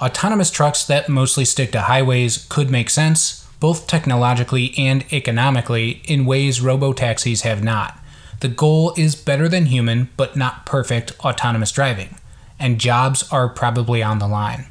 Autonomous 0.03 0.51
trucks 0.51 0.85
that 0.85 1.09
mostly 1.09 1.47
stick 1.47 1.73
to 1.73 1.81
highways 1.81 2.45
could 2.51 2.71
make 2.71 2.91
sense, 2.91 3.49
both 3.59 3.87
technologically 3.87 4.75
and 4.77 5.11
economically, 5.11 6.03
in 6.05 6.27
ways 6.27 6.61
robo 6.61 6.93
taxis 6.93 7.41
have 7.41 7.65
not. 7.65 7.99
The 8.41 8.49
goal 8.49 8.93
is 8.99 9.15
better 9.15 9.49
than 9.49 9.65
human, 9.65 10.11
but 10.19 10.37
not 10.37 10.67
perfect, 10.67 11.19
autonomous 11.21 11.73
driving, 11.73 12.17
and 12.59 12.79
jobs 12.79 13.27
are 13.33 13.49
probably 13.49 14.03
on 14.03 14.19
the 14.19 14.29
line. 14.29 14.67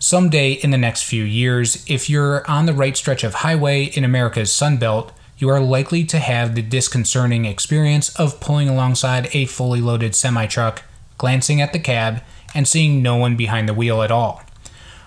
Someday 0.00 0.52
in 0.52 0.70
the 0.70 0.78
next 0.78 1.02
few 1.02 1.24
years, 1.24 1.84
if 1.88 2.08
you're 2.08 2.48
on 2.48 2.66
the 2.66 2.72
right 2.72 2.96
stretch 2.96 3.24
of 3.24 3.34
highway 3.34 3.84
in 3.84 4.04
America's 4.04 4.50
Sunbelt, 4.50 5.10
you 5.38 5.48
are 5.48 5.60
likely 5.60 6.04
to 6.04 6.20
have 6.20 6.54
the 6.54 6.62
disconcerting 6.62 7.44
experience 7.44 8.08
of 8.14 8.38
pulling 8.38 8.68
alongside 8.68 9.28
a 9.32 9.46
fully 9.46 9.80
loaded 9.80 10.14
semi 10.14 10.46
truck, 10.46 10.84
glancing 11.16 11.60
at 11.60 11.72
the 11.72 11.80
cab, 11.80 12.22
and 12.54 12.68
seeing 12.68 13.02
no 13.02 13.16
one 13.16 13.36
behind 13.36 13.68
the 13.68 13.74
wheel 13.74 14.02
at 14.02 14.12
all. 14.12 14.40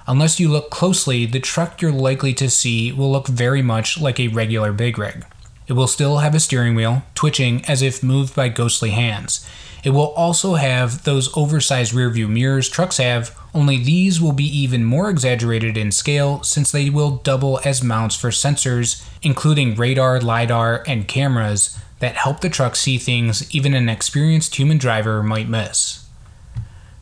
Unless 0.07 0.41
you 0.41 0.49
look 0.49 0.69
closely, 0.69 1.25
the 1.25 1.39
truck 1.39 1.81
you're 1.81 1.91
likely 1.93 2.33
to 2.33 2.49
see 2.49 2.91
will 2.91 3.11
look 3.11 3.27
very 3.27 3.61
much 3.61 3.99
like 3.99 4.19
a 4.19 4.27
regular 4.27 4.73
big 4.73 4.97
rig. 4.97 5.25
It 5.71 5.75
will 5.75 5.87
still 5.87 6.17
have 6.17 6.35
a 6.35 6.39
steering 6.41 6.75
wheel, 6.75 7.03
twitching 7.15 7.63
as 7.63 7.81
if 7.81 8.03
moved 8.03 8.35
by 8.35 8.49
ghostly 8.49 8.89
hands. 8.89 9.47
It 9.85 9.91
will 9.91 10.09
also 10.15 10.55
have 10.55 11.05
those 11.05 11.33
oversized 11.33 11.93
rearview 11.93 12.27
mirrors 12.27 12.67
trucks 12.67 12.97
have, 12.97 13.33
only 13.53 13.81
these 13.81 14.19
will 14.19 14.33
be 14.33 14.43
even 14.43 14.83
more 14.83 15.09
exaggerated 15.09 15.77
in 15.77 15.93
scale 15.93 16.43
since 16.43 16.73
they 16.73 16.89
will 16.89 17.11
double 17.11 17.61
as 17.63 17.81
mounts 17.81 18.17
for 18.17 18.31
sensors, 18.31 19.07
including 19.21 19.75
radar, 19.75 20.19
LiDAR, 20.19 20.83
and 20.87 21.07
cameras 21.07 21.79
that 21.99 22.17
help 22.17 22.41
the 22.41 22.49
truck 22.49 22.75
see 22.75 22.97
things 22.97 23.49
even 23.55 23.73
an 23.73 23.87
experienced 23.87 24.57
human 24.57 24.77
driver 24.77 25.23
might 25.23 25.47
miss. 25.47 26.05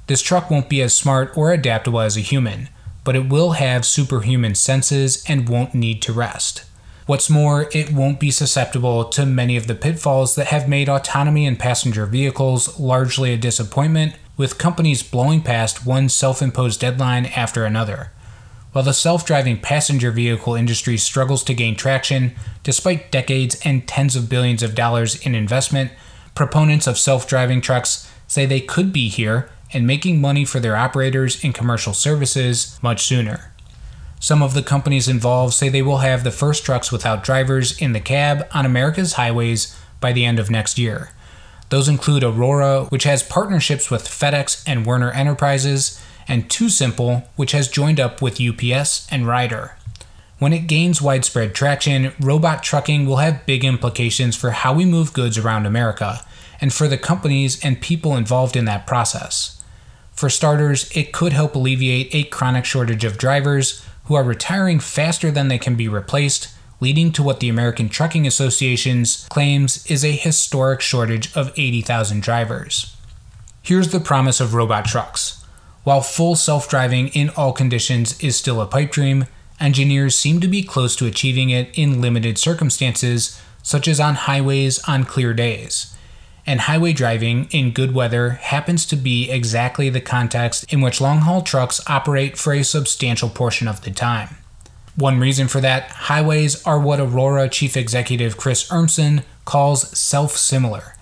This 0.05 0.21
truck 0.21 0.51
won't 0.51 0.69
be 0.69 0.83
as 0.83 0.93
smart 0.93 1.35
or 1.35 1.51
adaptable 1.51 2.01
as 2.01 2.17
a 2.17 2.19
human, 2.19 2.69
but 3.03 3.15
it 3.15 3.27
will 3.29 3.53
have 3.53 3.83
superhuman 3.83 4.53
senses 4.53 5.23
and 5.27 5.49
won't 5.49 5.73
need 5.73 6.03
to 6.03 6.13
rest. 6.13 6.65
What's 7.09 7.27
more, 7.27 7.67
it 7.73 7.91
won't 7.91 8.19
be 8.19 8.29
susceptible 8.29 9.03
to 9.03 9.25
many 9.25 9.57
of 9.57 9.65
the 9.65 9.73
pitfalls 9.73 10.35
that 10.35 10.49
have 10.49 10.69
made 10.69 10.87
autonomy 10.87 11.47
in 11.47 11.55
passenger 11.55 12.05
vehicles 12.05 12.79
largely 12.79 13.33
a 13.33 13.35
disappointment, 13.35 14.13
with 14.37 14.59
companies 14.59 15.01
blowing 15.01 15.41
past 15.41 15.87
one 15.87 16.09
self 16.09 16.39
imposed 16.39 16.79
deadline 16.79 17.25
after 17.25 17.65
another. 17.65 18.11
While 18.73 18.83
the 18.83 18.93
self 18.93 19.25
driving 19.25 19.59
passenger 19.59 20.11
vehicle 20.11 20.53
industry 20.53 20.97
struggles 20.97 21.43
to 21.45 21.55
gain 21.55 21.75
traction, 21.75 22.35
despite 22.61 23.11
decades 23.11 23.59
and 23.65 23.87
tens 23.87 24.15
of 24.15 24.29
billions 24.29 24.61
of 24.61 24.75
dollars 24.75 25.19
in 25.25 25.33
investment, 25.33 25.89
proponents 26.35 26.85
of 26.85 26.99
self 26.99 27.27
driving 27.27 27.59
trucks 27.59 28.07
say 28.27 28.45
they 28.45 28.61
could 28.61 28.93
be 28.93 29.09
here 29.09 29.49
and 29.73 29.87
making 29.87 30.21
money 30.21 30.45
for 30.45 30.59
their 30.59 30.75
operators 30.75 31.43
in 31.43 31.53
commercial 31.53 31.95
services 31.95 32.77
much 32.83 33.03
sooner. 33.03 33.48
Some 34.19 34.43
of 34.43 34.53
the 34.53 34.61
companies 34.61 35.07
involved 35.07 35.53
say 35.53 35.69
they 35.69 35.81
will 35.81 35.99
have 35.99 36.23
the 36.23 36.31
first 36.31 36.65
trucks 36.65 36.91
without 36.91 37.23
drivers 37.23 37.77
in 37.79 37.93
the 37.93 38.01
cab 38.01 38.45
on 38.53 38.65
America's 38.65 39.13
highways 39.13 39.75
by 40.01 40.11
the 40.11 40.25
end 40.25 40.39
of 40.39 40.49
next 40.49 40.77
year. 40.77 41.11
Those 41.69 41.87
include 41.87 42.23
Aurora, 42.23 42.85
which 42.85 43.05
has 43.05 43.23
partnerships 43.23 43.89
with 43.89 44.07
FedEx 44.07 44.63
and 44.67 44.85
Werner 44.85 45.11
Enterprises, 45.11 46.01
and 46.27 46.49
TuSimple, 46.49 47.27
which 47.37 47.53
has 47.53 47.69
joined 47.69 47.99
up 47.99 48.21
with 48.21 48.41
UPS 48.41 49.07
and 49.09 49.25
Ryder. 49.25 49.77
When 50.37 50.53
it 50.53 50.67
gains 50.67 51.01
widespread 51.01 51.55
traction, 51.55 52.13
robot 52.19 52.61
trucking 52.61 53.05
will 53.05 53.17
have 53.17 53.45
big 53.45 53.63
implications 53.63 54.35
for 54.35 54.51
how 54.51 54.73
we 54.73 54.85
move 54.85 55.13
goods 55.13 55.37
around 55.37 55.65
America, 55.65 56.25
and 56.59 56.73
for 56.73 56.87
the 56.87 56.97
companies 56.97 57.63
and 57.63 57.81
people 57.81 58.17
involved 58.17 58.55
in 58.55 58.65
that 58.65 58.85
process. 58.85 59.61
For 60.11 60.29
starters, 60.29 60.91
it 60.95 61.13
could 61.13 61.33
help 61.33 61.55
alleviate 61.55 62.13
a 62.13 62.23
chronic 62.23 62.65
shortage 62.65 63.05
of 63.05 63.17
drivers, 63.17 63.85
who 64.09 64.15
are 64.15 64.23
retiring 64.23 64.79
faster 64.79 65.29
than 65.29 65.49
they 65.49 65.59
can 65.59 65.75
be 65.75 65.87
replaced, 65.87 66.49
leading 66.79 67.11
to 67.11 67.21
what 67.21 67.39
the 67.39 67.47
American 67.47 67.87
Trucking 67.87 68.25
Association's 68.25 69.27
claims 69.29 69.85
is 69.85 70.03
a 70.03 70.11
historic 70.11 70.81
shortage 70.81 71.31
of 71.37 71.53
80,000 71.55 72.23
drivers. 72.23 72.97
Here's 73.61 73.89
the 73.89 73.99
promise 73.99 74.41
of 74.41 74.55
robot 74.55 74.85
trucks. 74.85 75.45
While 75.83 76.01
full 76.01 76.35
self 76.35 76.67
driving 76.67 77.09
in 77.09 77.29
all 77.37 77.53
conditions 77.53 78.19
is 78.19 78.35
still 78.35 78.59
a 78.59 78.65
pipe 78.65 78.89
dream, 78.91 79.27
engineers 79.59 80.17
seem 80.17 80.39
to 80.39 80.47
be 80.47 80.63
close 80.63 80.95
to 80.95 81.05
achieving 81.05 81.51
it 81.51 81.69
in 81.77 82.01
limited 82.01 82.39
circumstances, 82.39 83.39
such 83.61 83.87
as 83.87 83.99
on 83.99 84.15
highways 84.15 84.79
on 84.89 85.03
clear 85.03 85.35
days 85.35 85.95
and 86.49 86.61
highway 86.61 86.91
driving 86.91 87.47
in 87.51 87.69
good 87.69 87.93
weather 87.93 88.31
happens 88.31 88.83
to 88.83 88.95
be 88.95 89.29
exactly 89.29 89.87
the 89.87 90.01
context 90.01 90.65
in 90.73 90.81
which 90.81 90.99
long 90.99 91.19
haul 91.19 91.43
trucks 91.43 91.79
operate 91.85 92.39
for 92.39 92.53
a 92.53 92.63
substantial 92.63 93.29
portion 93.29 93.67
of 93.67 93.83
the 93.83 93.91
time. 93.91 94.35
One 94.95 95.19
reason 95.19 95.47
for 95.47 95.61
that, 95.61 95.91
highways 95.91 96.65
are 96.65 96.79
what 96.79 96.99
Aurora 96.99 97.49
Chief 97.49 97.77
Executive 97.77 98.35
Chris 98.35 98.67
Urmson 98.71 99.23
calls 99.45 99.95
self 99.95 100.35
similar. 100.37 100.95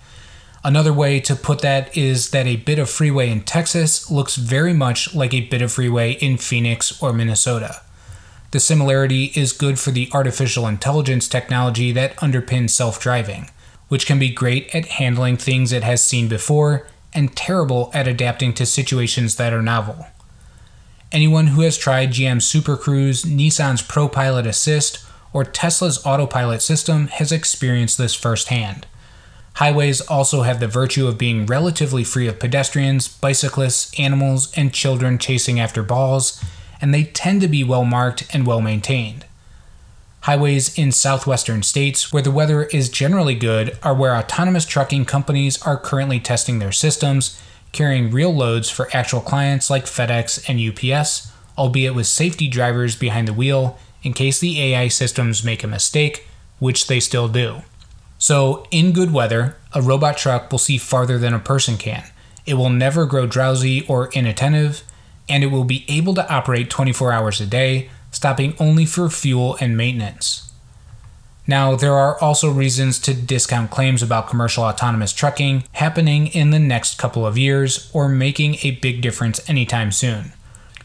Another 0.66 0.92
way 0.92 1.22
to 1.22 1.34
put 1.34 1.62
that 1.62 1.96
is 1.96 2.32
that 2.32 2.46
a 2.46 2.58
bit 2.58 2.78
of 2.78 2.90
freeway 2.90 3.30
in 3.30 3.40
Texas 3.40 4.12
looks 4.12 4.36
very 4.36 4.74
much 4.74 5.16
like 5.16 5.34
a 5.34 5.48
bit 5.48 5.62
of 5.62 5.72
freeway 5.72 6.12
in 6.12 6.36
Phoenix 6.36 7.02
or 7.02 7.14
Minnesota. 7.14 7.82
The 8.52 8.60
similarity 8.60 9.32
is 9.34 9.54
good 9.54 9.80
for 9.80 9.92
the 9.92 10.10
artificial 10.12 10.68
intelligence 10.68 11.30
technology 11.30 11.94
that 11.94 12.18
underpins 12.18 12.72
self 12.72 13.00
driving 13.00 13.50
which 13.88 14.06
can 14.06 14.20
be 14.20 14.30
great 14.30 14.74
at 14.76 14.86
handling 14.86 15.38
things 15.38 15.72
it 15.72 15.84
has 15.84 16.06
seen 16.06 16.28
before 16.28 16.88
and 17.14 17.36
terrible 17.36 17.90
at 17.94 18.08
adapting 18.08 18.54
to 18.54 18.66
situations 18.66 19.36
that 19.38 19.54
are 19.54 19.62
novel. 19.62 20.08
Anyone 21.12 21.48
who 21.48 21.62
has 21.62 21.78
tried 21.78 22.12
GM's 22.12 22.46
Super 22.46 22.76
Cruise, 22.76 23.24
Nissan's 23.24 23.82
ProPilot 23.82 24.46
Assist, 24.46 25.06
or 25.32 25.44
Tesla's 25.44 26.06
autopilot 26.06 26.62
system 26.62 27.08
has 27.08 27.32
experienced 27.32 27.98
this 27.98 28.14
firsthand. 28.14 28.86
Highways 29.56 30.02
also 30.02 30.44
have 30.44 30.60
the 30.60 30.68
virtue 30.68 31.08
of 31.08 31.18
being 31.18 31.46
relatively 31.46 32.04
free 32.04 32.28
of 32.28 32.40
pedestrians, 32.40 33.08
bicyclists, 33.08 33.98
animals, 34.00 34.54
and 34.56 34.74
children 34.74 35.18
chasing 35.18 35.60
after 35.60 35.82
balls, 35.82 36.44
and 36.80 36.94
they 36.94 37.06
tend 37.06 37.42
to 37.42 37.48
be 37.48 37.64
well 37.64 37.86
marked 37.86 38.28
and 38.34 38.46
well 38.46 38.62
maintained. 38.62 39.26
Highways 40.28 40.78
in 40.78 40.92
southwestern 40.92 41.64
states, 41.64 42.12
where 42.12 42.22
the 42.22 42.32
weather 42.32 42.64
is 42.64 42.90
generally 42.90 43.34
good, 43.34 43.78
are 43.82 43.94
where 43.94 44.14
autonomous 44.14 44.66
trucking 44.66 45.06
companies 45.06 45.62
are 45.62 45.80
currently 45.80 46.20
testing 46.20 46.60
their 46.60 46.74
systems, 46.74 47.42
carrying 47.72 48.12
real 48.12 48.36
loads 48.36 48.70
for 48.70 48.90
actual 48.92 49.22
clients 49.22 49.70
like 49.70 49.86
FedEx 49.86 50.44
and 50.50 50.60
UPS, 50.60 51.32
albeit 51.58 51.96
with 51.96 52.08
safety 52.08 52.50
drivers 52.50 52.98
behind 52.98 53.26
the 53.26 53.34
wheel 53.34 53.80
in 54.04 54.12
case 54.12 54.38
the 54.38 54.62
AI 54.62 54.90
systems 54.90 55.46
make 55.46 55.64
a 55.64 55.68
mistake, 55.68 56.28
which 56.60 56.88
they 56.88 57.00
still 57.00 57.30
do. 57.30 57.62
So, 58.18 58.68
in 58.70 58.92
good 58.92 59.14
weather, 59.14 59.56
a 59.74 59.82
robot 59.82 60.18
truck 60.18 60.52
will 60.52 60.60
see 60.60 60.78
farther 60.78 61.18
than 61.18 61.34
a 61.34 61.40
person 61.40 61.78
can. 61.78 62.04
It 62.46 62.56
will 62.56 62.70
never 62.70 63.06
grow 63.06 63.28
drowsy 63.28 63.86
or 63.88 64.10
inattentive, 64.10 64.84
and 65.30 65.42
it 65.42 65.48
will 65.48 65.64
be 65.64 65.86
able 65.88 66.14
to 66.16 66.30
operate 66.30 66.70
24 66.70 67.14
hours 67.14 67.40
a 67.40 67.46
day 67.46 67.90
stopping 68.18 68.56
only 68.60 68.84
for 68.84 69.10
fuel 69.10 69.56
and 69.62 69.78
maintenance. 69.78 70.52
Now, 71.46 71.76
there 71.76 71.94
are 71.94 72.20
also 72.20 72.52
reasons 72.52 72.98
to 73.02 73.14
discount 73.14 73.70
claims 73.70 74.02
about 74.02 74.28
commercial 74.28 74.64
autonomous 74.64 75.14
trucking 75.14 75.64
happening 75.74 76.28
in 76.28 76.50
the 76.50 76.60
next 76.60 76.98
couple 76.98 77.28
of 77.28 77.38
years 77.38 77.90
or 77.94 78.10
making 78.10 78.58
a 78.64 78.72
big 78.72 79.02
difference 79.02 79.48
anytime 79.48 79.92
soon. 79.92 80.34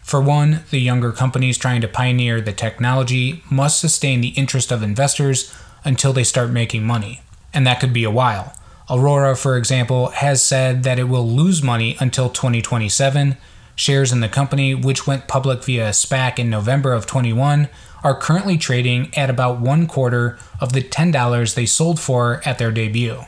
For 0.02 0.20
one, 0.20 0.60
the 0.70 0.78
younger 0.78 1.10
companies 1.10 1.56
trying 1.56 1.80
to 1.80 1.88
pioneer 1.88 2.42
the 2.42 2.52
technology 2.52 3.42
must 3.50 3.80
sustain 3.80 4.20
the 4.20 4.36
interest 4.36 4.70
of 4.70 4.82
investors 4.82 5.52
until 5.84 6.12
they 6.12 6.24
start 6.24 6.50
making 6.50 6.84
money, 6.84 7.22
and 7.54 7.66
that 7.66 7.80
could 7.80 7.94
be 7.94 8.04
a 8.04 8.10
while. 8.10 8.54
Aurora, 8.90 9.34
for 9.34 9.56
example, 9.56 10.08
has 10.08 10.44
said 10.44 10.82
that 10.82 10.98
it 10.98 11.04
will 11.04 11.26
lose 11.26 11.62
money 11.62 11.96
until 11.98 12.28
2027 12.28 13.38
Shares 13.82 14.12
in 14.12 14.20
the 14.20 14.28
company, 14.28 14.76
which 14.76 15.08
went 15.08 15.26
public 15.26 15.64
via 15.64 15.90
SPAC 15.90 16.38
in 16.38 16.48
November 16.48 16.92
of 16.92 17.04
21, 17.04 17.68
are 18.04 18.14
currently 18.14 18.56
trading 18.56 19.12
at 19.16 19.28
about 19.28 19.58
one 19.58 19.88
quarter 19.88 20.38
of 20.60 20.72
the 20.72 20.82
$10 20.82 21.54
they 21.56 21.66
sold 21.66 21.98
for 21.98 22.40
at 22.44 22.58
their 22.58 22.70
debut. 22.70 23.22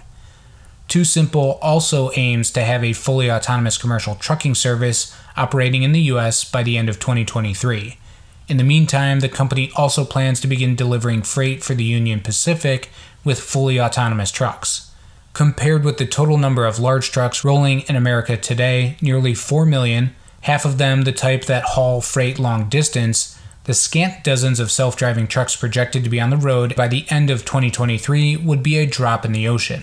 TuSimple 0.88 1.58
also 1.60 2.12
aims 2.14 2.52
to 2.52 2.62
have 2.62 2.84
a 2.84 2.92
fully 2.92 3.28
autonomous 3.28 3.76
commercial 3.76 4.14
trucking 4.14 4.54
service 4.54 5.12
operating 5.36 5.82
in 5.82 5.90
the 5.90 6.02
US 6.02 6.44
by 6.44 6.62
the 6.62 6.78
end 6.78 6.88
of 6.88 7.00
2023. 7.00 7.98
In 8.46 8.56
the 8.56 8.62
meantime, 8.62 9.18
the 9.18 9.28
company 9.28 9.72
also 9.74 10.04
plans 10.04 10.40
to 10.40 10.46
begin 10.46 10.76
delivering 10.76 11.22
freight 11.22 11.64
for 11.64 11.74
the 11.74 11.82
Union 11.82 12.20
Pacific 12.20 12.90
with 13.24 13.40
fully 13.40 13.80
autonomous 13.80 14.30
trucks. 14.30 14.92
Compared 15.32 15.82
with 15.82 15.98
the 15.98 16.06
total 16.06 16.38
number 16.38 16.64
of 16.64 16.78
large 16.78 17.10
trucks 17.10 17.42
rolling 17.42 17.80
in 17.88 17.96
America 17.96 18.36
today, 18.36 18.96
nearly 19.02 19.34
4 19.34 19.66
million, 19.66 20.14
half 20.44 20.64
of 20.64 20.78
them 20.78 21.02
the 21.02 21.12
type 21.12 21.46
that 21.46 21.64
haul 21.64 22.00
freight 22.00 22.38
long 22.38 22.68
distance, 22.68 23.38
the 23.64 23.74
scant 23.74 24.22
dozens 24.22 24.60
of 24.60 24.70
self 24.70 24.94
driving 24.94 25.26
trucks 25.26 25.56
projected 25.56 26.04
to 26.04 26.10
be 26.10 26.20
on 26.20 26.30
the 26.30 26.36
road 26.36 26.76
by 26.76 26.86
the 26.86 27.06
end 27.08 27.30
of 27.30 27.44
2023 27.44 28.36
would 28.36 28.62
be 28.62 28.78
a 28.78 28.86
drop 28.86 29.24
in 29.24 29.32
the 29.32 29.48
ocean. 29.48 29.82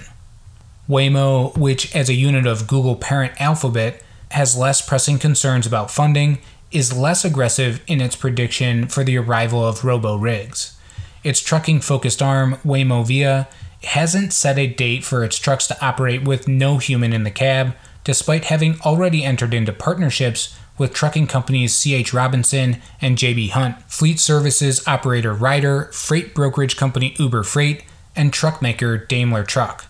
Waymo, 0.87 1.57
which 1.57 1.95
as 1.95 2.09
a 2.09 2.13
unit 2.13 2.45
of 2.45 2.67
Google 2.67 2.95
parent 2.95 3.33
Alphabet 3.39 4.03
has 4.31 4.57
less 4.57 4.81
pressing 4.81 5.17
concerns 5.17 5.65
about 5.65 5.89
funding, 5.89 6.37
is 6.71 6.95
less 6.95 7.25
aggressive 7.25 7.81
in 7.87 7.99
its 7.99 8.15
prediction 8.15 8.87
for 8.87 9.03
the 9.03 9.17
arrival 9.17 9.65
of 9.65 9.83
robo 9.83 10.15
rigs. 10.15 10.77
Its 11.23 11.39
trucking 11.39 11.81
focused 11.81 12.21
arm, 12.21 12.57
Waymo 12.63 13.05
Via, 13.05 13.47
hasn't 13.83 14.31
set 14.31 14.59
a 14.59 14.67
date 14.67 15.03
for 15.03 15.23
its 15.23 15.39
trucks 15.39 15.65
to 15.67 15.85
operate 15.85 16.23
with 16.23 16.47
no 16.47 16.77
human 16.77 17.13
in 17.13 17.23
the 17.23 17.31
cab, 17.31 17.75
despite 18.03 18.45
having 18.45 18.79
already 18.81 19.23
entered 19.23 19.53
into 19.53 19.73
partnerships 19.73 20.57
with 20.77 20.93
trucking 20.93 21.27
companies 21.27 21.75
C.H. 21.75 22.13
Robinson 22.13 22.81
and 23.01 23.17
J.B. 23.17 23.49
Hunt, 23.49 23.81
fleet 23.83 24.19
services 24.19 24.85
operator 24.87 25.33
Ryder, 25.33 25.85
freight 25.91 26.33
brokerage 26.33 26.75
company 26.75 27.15
Uber 27.19 27.43
Freight, 27.43 27.83
and 28.15 28.33
truck 28.33 28.61
maker 28.61 28.97
Daimler 28.97 29.43
Truck. 29.43 29.85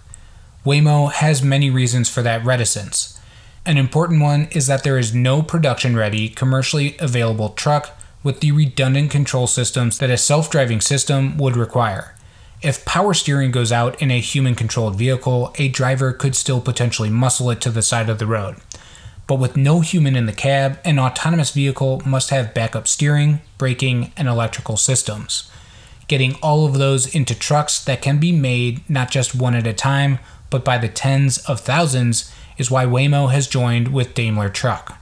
Waymo 0.65 1.11
has 1.11 1.41
many 1.41 1.69
reasons 1.69 2.09
for 2.09 2.21
that 2.21 2.43
reticence. 2.45 3.19
An 3.65 3.77
important 3.77 4.21
one 4.21 4.47
is 4.51 4.67
that 4.67 4.83
there 4.83 4.97
is 4.97 5.13
no 5.13 5.41
production 5.41 5.95
ready, 5.95 6.29
commercially 6.29 6.95
available 6.99 7.49
truck 7.49 7.97
with 8.23 8.39
the 8.39 8.51
redundant 8.51 9.11
control 9.11 9.47
systems 9.47 9.97
that 9.99 10.09
a 10.09 10.17
self 10.17 10.49
driving 10.49 10.81
system 10.81 11.37
would 11.37 11.55
require. 11.55 12.15
If 12.61 12.85
power 12.85 13.15
steering 13.15 13.49
goes 13.49 13.71
out 13.71 13.99
in 13.99 14.11
a 14.11 14.19
human 14.19 14.53
controlled 14.53 14.95
vehicle, 14.95 15.51
a 15.57 15.67
driver 15.67 16.13
could 16.13 16.35
still 16.35 16.61
potentially 16.61 17.09
muscle 17.09 17.49
it 17.49 17.59
to 17.61 17.71
the 17.71 17.81
side 17.81 18.07
of 18.07 18.19
the 18.19 18.27
road. 18.27 18.57
But 19.25 19.39
with 19.39 19.57
no 19.57 19.79
human 19.79 20.15
in 20.15 20.27
the 20.27 20.33
cab, 20.33 20.77
an 20.85 20.99
autonomous 20.99 21.49
vehicle 21.51 22.03
must 22.05 22.29
have 22.29 22.53
backup 22.53 22.87
steering, 22.87 23.41
braking, 23.57 24.11
and 24.15 24.27
electrical 24.27 24.77
systems. 24.77 25.49
Getting 26.07 26.35
all 26.35 26.67
of 26.67 26.77
those 26.77 27.15
into 27.15 27.33
trucks 27.33 27.83
that 27.83 28.01
can 28.01 28.19
be 28.19 28.31
made 28.31 28.87
not 28.87 29.09
just 29.09 29.33
one 29.33 29.55
at 29.55 29.65
a 29.65 29.73
time, 29.73 30.19
but 30.51 30.63
by 30.63 30.77
the 30.77 30.89
tens 30.89 31.39
of 31.39 31.61
thousands 31.61 32.31
is 32.59 32.69
why 32.69 32.85
Waymo 32.85 33.31
has 33.31 33.47
joined 33.47 33.87
with 33.87 34.13
Daimler 34.13 34.49
Truck. 34.49 34.99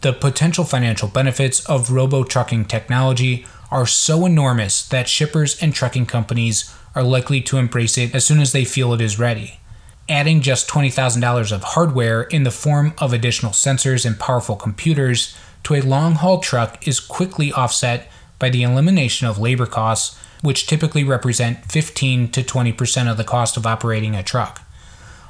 The 0.00 0.12
potential 0.12 0.64
financial 0.64 1.08
benefits 1.08 1.64
of 1.66 1.92
robo 1.92 2.24
trucking 2.24 2.64
technology 2.64 3.46
are 3.70 3.86
so 3.86 4.26
enormous 4.26 4.86
that 4.88 5.08
shippers 5.08 5.60
and 5.62 5.74
trucking 5.74 6.06
companies 6.06 6.74
are 6.96 7.04
likely 7.04 7.40
to 7.42 7.58
embrace 7.58 7.96
it 7.96 8.12
as 8.14 8.24
soon 8.24 8.40
as 8.40 8.50
they 8.50 8.64
feel 8.64 8.92
it 8.92 9.00
is 9.00 9.18
ready. 9.18 9.60
Adding 10.08 10.40
just 10.40 10.68
$20,000 10.68 11.52
of 11.52 11.62
hardware 11.62 12.22
in 12.22 12.42
the 12.42 12.50
form 12.50 12.94
of 12.98 13.12
additional 13.12 13.52
sensors 13.52 14.04
and 14.04 14.18
powerful 14.18 14.56
computers 14.56 15.36
to 15.64 15.74
a 15.74 15.82
long 15.82 16.14
haul 16.14 16.40
truck 16.40 16.88
is 16.88 16.98
quickly 16.98 17.52
offset 17.52 18.10
by 18.38 18.48
the 18.48 18.62
elimination 18.62 19.26
of 19.26 19.38
labor 19.38 19.66
costs, 19.66 20.18
which 20.42 20.66
typically 20.66 21.04
represent 21.04 21.70
15 21.70 22.30
to 22.30 22.42
20% 22.42 23.10
of 23.10 23.16
the 23.16 23.24
cost 23.24 23.56
of 23.56 23.66
operating 23.66 24.14
a 24.14 24.22
truck. 24.22 24.62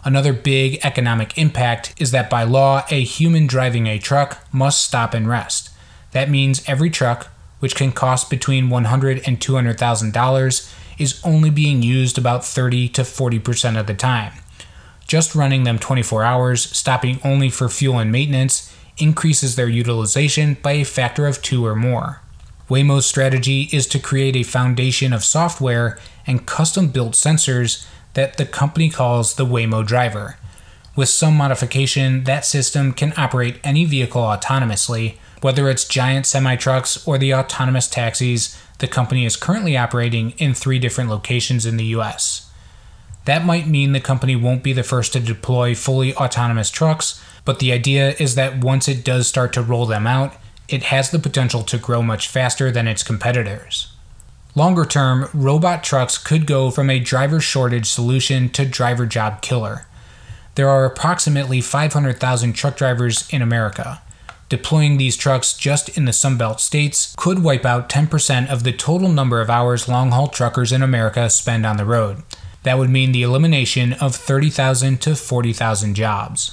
Another 0.04 0.32
big 0.32 0.78
economic 0.84 1.36
impact 1.36 1.94
is 1.98 2.12
that 2.12 2.30
by 2.30 2.44
law, 2.44 2.84
a 2.90 3.02
human 3.02 3.48
driving 3.48 3.88
a 3.88 3.98
truck 3.98 4.46
must 4.52 4.84
stop 4.84 5.14
and 5.14 5.28
rest. 5.28 5.70
That 6.12 6.30
means 6.30 6.62
every 6.68 6.90
truck, 6.90 7.28
which 7.58 7.74
can 7.74 7.90
cost 7.90 8.30
between 8.30 8.68
$100 8.68 9.26
and 9.26 9.40
$200,000, 9.40 10.72
is 10.98 11.20
only 11.24 11.50
being 11.50 11.82
used 11.82 12.18
about 12.18 12.44
30 12.44 12.88
to 12.90 13.02
40% 13.02 13.78
of 13.78 13.86
the 13.86 13.94
time. 13.94 14.32
Just 15.06 15.34
running 15.34 15.64
them 15.64 15.78
24 15.78 16.24
hours, 16.24 16.64
stopping 16.76 17.20
only 17.22 17.48
for 17.48 17.68
fuel 17.68 17.98
and 17.98 18.10
maintenance, 18.10 18.74
increases 18.98 19.56
their 19.56 19.68
utilization 19.68 20.56
by 20.62 20.72
a 20.72 20.84
factor 20.84 21.26
of 21.26 21.42
two 21.42 21.64
or 21.64 21.76
more. 21.76 22.20
Waymo's 22.68 23.06
strategy 23.06 23.68
is 23.72 23.86
to 23.86 24.00
create 24.00 24.34
a 24.34 24.42
foundation 24.42 25.12
of 25.12 25.24
software 25.24 25.98
and 26.26 26.46
custom 26.46 26.88
built 26.88 27.12
sensors 27.12 27.86
that 28.14 28.38
the 28.38 28.46
company 28.46 28.88
calls 28.88 29.34
the 29.34 29.46
Waymo 29.46 29.86
Driver. 29.86 30.36
With 30.96 31.08
some 31.10 31.36
modification, 31.36 32.24
that 32.24 32.44
system 32.44 32.92
can 32.92 33.12
operate 33.16 33.60
any 33.62 33.84
vehicle 33.84 34.22
autonomously, 34.22 35.18
whether 35.42 35.68
it's 35.68 35.86
giant 35.86 36.26
semi 36.26 36.56
trucks 36.56 37.06
or 37.06 37.18
the 37.18 37.34
autonomous 37.34 37.86
taxis 37.86 38.60
the 38.78 38.88
company 38.88 39.24
is 39.24 39.36
currently 39.36 39.76
operating 39.76 40.32
in 40.32 40.54
three 40.54 40.78
different 40.78 41.10
locations 41.10 41.64
in 41.64 41.76
the 41.76 41.86
US. 41.96 42.50
That 43.24 43.44
might 43.44 43.66
mean 43.66 43.92
the 43.92 44.00
company 44.00 44.36
won't 44.36 44.62
be 44.62 44.72
the 44.72 44.82
first 44.82 45.12
to 45.14 45.20
deploy 45.20 45.74
fully 45.74 46.14
autonomous 46.14 46.70
trucks, 46.70 47.22
but 47.44 47.58
the 47.58 47.72
idea 47.72 48.14
is 48.18 48.34
that 48.34 48.62
once 48.62 48.88
it 48.88 49.04
does 49.04 49.26
start 49.26 49.52
to 49.54 49.62
roll 49.62 49.86
them 49.86 50.06
out, 50.06 50.34
it 50.68 50.84
has 50.84 51.10
the 51.10 51.18
potential 51.18 51.62
to 51.62 51.78
grow 51.78 52.02
much 52.02 52.28
faster 52.28 52.70
than 52.70 52.86
its 52.88 53.02
competitors. 53.02 53.92
Longer 54.54 54.84
term, 54.84 55.28
robot 55.34 55.84
trucks 55.84 56.18
could 56.18 56.46
go 56.46 56.70
from 56.70 56.88
a 56.88 56.98
driver 56.98 57.40
shortage 57.40 57.86
solution 57.86 58.48
to 58.50 58.64
driver 58.64 59.06
job 59.06 59.42
killer. 59.42 59.86
There 60.54 60.68
are 60.68 60.84
approximately 60.84 61.60
500,000 61.60 62.54
truck 62.54 62.76
drivers 62.76 63.28
in 63.30 63.42
America. 63.42 64.00
Deploying 64.48 64.96
these 64.96 65.16
trucks 65.16 65.54
just 65.54 65.88
in 65.96 66.04
the 66.04 66.12
Sunbelt 66.12 66.60
states 66.60 67.14
could 67.16 67.42
wipe 67.42 67.64
out 67.64 67.88
10% 67.88 68.48
of 68.48 68.62
the 68.62 68.72
total 68.72 69.08
number 69.08 69.40
of 69.40 69.50
hours 69.50 69.88
long 69.88 70.12
haul 70.12 70.28
truckers 70.28 70.70
in 70.70 70.82
America 70.82 71.28
spend 71.28 71.66
on 71.66 71.76
the 71.76 71.84
road. 71.84 72.22
That 72.62 72.78
would 72.78 72.90
mean 72.90 73.10
the 73.10 73.22
elimination 73.22 73.92
of 73.94 74.14
30,000 74.14 75.00
to 75.02 75.16
40,000 75.16 75.94
jobs. 75.94 76.52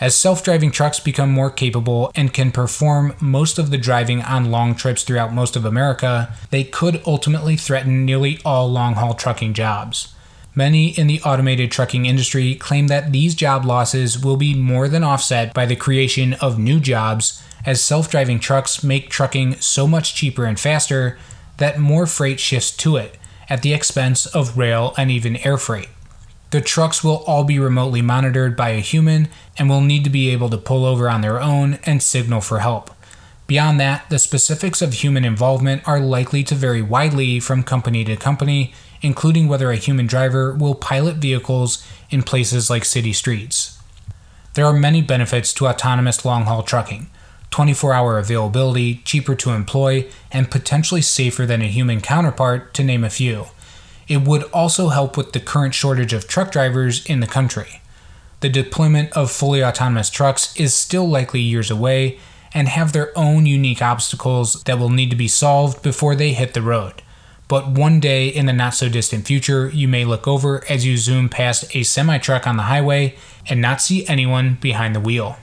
As 0.00 0.16
self 0.16 0.44
driving 0.44 0.70
trucks 0.70 1.00
become 1.00 1.30
more 1.32 1.50
capable 1.50 2.12
and 2.14 2.32
can 2.32 2.52
perform 2.52 3.16
most 3.20 3.58
of 3.58 3.70
the 3.70 3.78
driving 3.78 4.22
on 4.22 4.52
long 4.52 4.76
trips 4.76 5.02
throughout 5.02 5.34
most 5.34 5.56
of 5.56 5.64
America, 5.64 6.32
they 6.50 6.62
could 6.62 7.02
ultimately 7.04 7.56
threaten 7.56 8.04
nearly 8.04 8.38
all 8.44 8.70
long 8.70 8.94
haul 8.94 9.14
trucking 9.14 9.54
jobs. 9.54 10.14
Many 10.58 10.88
in 10.88 11.06
the 11.06 11.22
automated 11.22 11.70
trucking 11.70 12.06
industry 12.06 12.56
claim 12.56 12.88
that 12.88 13.12
these 13.12 13.36
job 13.36 13.64
losses 13.64 14.20
will 14.20 14.36
be 14.36 14.56
more 14.56 14.88
than 14.88 15.04
offset 15.04 15.54
by 15.54 15.66
the 15.66 15.76
creation 15.76 16.32
of 16.32 16.58
new 16.58 16.80
jobs 16.80 17.40
as 17.64 17.80
self 17.80 18.10
driving 18.10 18.40
trucks 18.40 18.82
make 18.82 19.08
trucking 19.08 19.60
so 19.60 19.86
much 19.86 20.16
cheaper 20.16 20.44
and 20.46 20.58
faster 20.58 21.16
that 21.58 21.78
more 21.78 22.08
freight 22.08 22.40
shifts 22.40 22.76
to 22.78 22.96
it 22.96 23.16
at 23.48 23.62
the 23.62 23.72
expense 23.72 24.26
of 24.26 24.58
rail 24.58 24.94
and 24.98 25.12
even 25.12 25.36
air 25.46 25.58
freight. 25.58 25.90
The 26.50 26.60
trucks 26.60 27.04
will 27.04 27.22
all 27.28 27.44
be 27.44 27.60
remotely 27.60 28.02
monitored 28.02 28.56
by 28.56 28.70
a 28.70 28.80
human 28.80 29.28
and 29.58 29.70
will 29.70 29.80
need 29.80 30.02
to 30.02 30.10
be 30.10 30.28
able 30.30 30.50
to 30.50 30.58
pull 30.58 30.84
over 30.84 31.08
on 31.08 31.20
their 31.20 31.40
own 31.40 31.78
and 31.84 32.02
signal 32.02 32.40
for 32.40 32.58
help. 32.58 32.90
Beyond 33.46 33.78
that, 33.78 34.10
the 34.10 34.18
specifics 34.18 34.82
of 34.82 34.92
human 34.92 35.24
involvement 35.24 35.86
are 35.86 36.00
likely 36.00 36.42
to 36.42 36.56
vary 36.56 36.82
widely 36.82 37.38
from 37.38 37.62
company 37.62 38.04
to 38.04 38.16
company 38.16 38.74
including 39.02 39.48
whether 39.48 39.70
a 39.70 39.76
human 39.76 40.06
driver 40.06 40.52
will 40.52 40.74
pilot 40.74 41.16
vehicles 41.16 41.86
in 42.10 42.22
places 42.22 42.70
like 42.70 42.84
city 42.84 43.12
streets. 43.12 43.78
There 44.54 44.66
are 44.66 44.72
many 44.72 45.02
benefits 45.02 45.52
to 45.54 45.68
autonomous 45.68 46.24
long 46.24 46.44
haul 46.44 46.62
trucking 46.62 47.08
24 47.50 47.94
hour 47.94 48.18
availability, 48.18 48.96
cheaper 49.04 49.34
to 49.34 49.50
employ, 49.50 50.06
and 50.30 50.50
potentially 50.50 51.00
safer 51.00 51.46
than 51.46 51.62
a 51.62 51.66
human 51.66 52.00
counterpart, 52.00 52.74
to 52.74 52.84
name 52.84 53.04
a 53.04 53.10
few. 53.10 53.46
It 54.06 54.22
would 54.22 54.42
also 54.52 54.88
help 54.88 55.16
with 55.16 55.32
the 55.32 55.40
current 55.40 55.74
shortage 55.74 56.12
of 56.12 56.28
truck 56.28 56.50
drivers 56.50 57.04
in 57.06 57.20
the 57.20 57.26
country. 57.26 57.80
The 58.40 58.48
deployment 58.48 59.12
of 59.12 59.30
fully 59.30 59.64
autonomous 59.64 60.10
trucks 60.10 60.54
is 60.56 60.74
still 60.74 61.08
likely 61.08 61.40
years 61.40 61.70
away 61.70 62.18
and 62.54 62.68
have 62.68 62.92
their 62.92 63.16
own 63.16 63.46
unique 63.46 63.82
obstacles 63.82 64.62
that 64.64 64.78
will 64.78 64.90
need 64.90 65.10
to 65.10 65.16
be 65.16 65.28
solved 65.28 65.82
before 65.82 66.14
they 66.14 66.32
hit 66.32 66.54
the 66.54 66.62
road 66.62 67.02
but 67.48 67.70
one 67.70 67.98
day 67.98 68.28
in 68.28 68.44
the 68.46 68.52
not 68.52 68.74
so 68.74 68.88
distant 68.88 69.26
future, 69.26 69.70
you 69.70 69.88
may 69.88 70.04
look 70.04 70.28
over 70.28 70.62
as 70.68 70.86
you 70.86 70.98
zoom 70.98 71.30
past 71.30 71.74
a 71.74 71.82
semi 71.82 72.18
truck 72.18 72.46
on 72.46 72.58
the 72.58 72.64
highway 72.64 73.16
and 73.48 73.60
not 73.60 73.80
see 73.80 74.06
anyone 74.06 74.58
behind 74.60 74.94
the 74.94 75.00
wheel. 75.00 75.36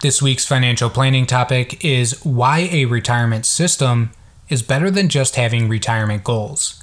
This 0.00 0.22
week's 0.22 0.46
financial 0.46 0.90
planning 0.90 1.26
topic 1.26 1.84
is 1.84 2.24
why 2.24 2.68
a 2.70 2.84
retirement 2.84 3.46
system 3.46 4.10
is 4.48 4.62
better 4.62 4.90
than 4.90 5.08
just 5.08 5.36
having 5.36 5.68
retirement 5.68 6.22
goals. 6.22 6.82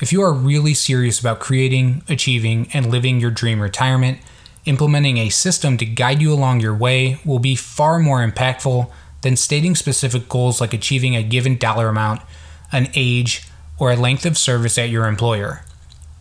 If 0.00 0.12
you 0.12 0.22
are 0.22 0.32
really 0.32 0.74
serious 0.74 1.20
about 1.20 1.40
creating, 1.40 2.02
achieving, 2.08 2.68
and 2.72 2.90
living 2.90 3.20
your 3.20 3.30
dream 3.30 3.60
retirement, 3.60 4.18
implementing 4.64 5.18
a 5.18 5.28
system 5.28 5.76
to 5.76 5.84
guide 5.84 6.22
you 6.22 6.32
along 6.32 6.60
your 6.60 6.74
way 6.74 7.18
will 7.24 7.38
be 7.38 7.54
far 7.54 7.98
more 7.98 8.26
impactful 8.26 8.90
than 9.22 9.36
stating 9.36 9.74
specific 9.74 10.28
goals 10.28 10.60
like 10.60 10.72
achieving 10.72 11.16
a 11.16 11.22
given 11.22 11.56
dollar 11.56 11.88
amount, 11.88 12.22
an 12.72 12.88
age, 12.94 13.46
or 13.78 13.92
a 13.92 13.96
length 13.96 14.24
of 14.24 14.38
service 14.38 14.78
at 14.78 14.90
your 14.90 15.06
employer. 15.06 15.64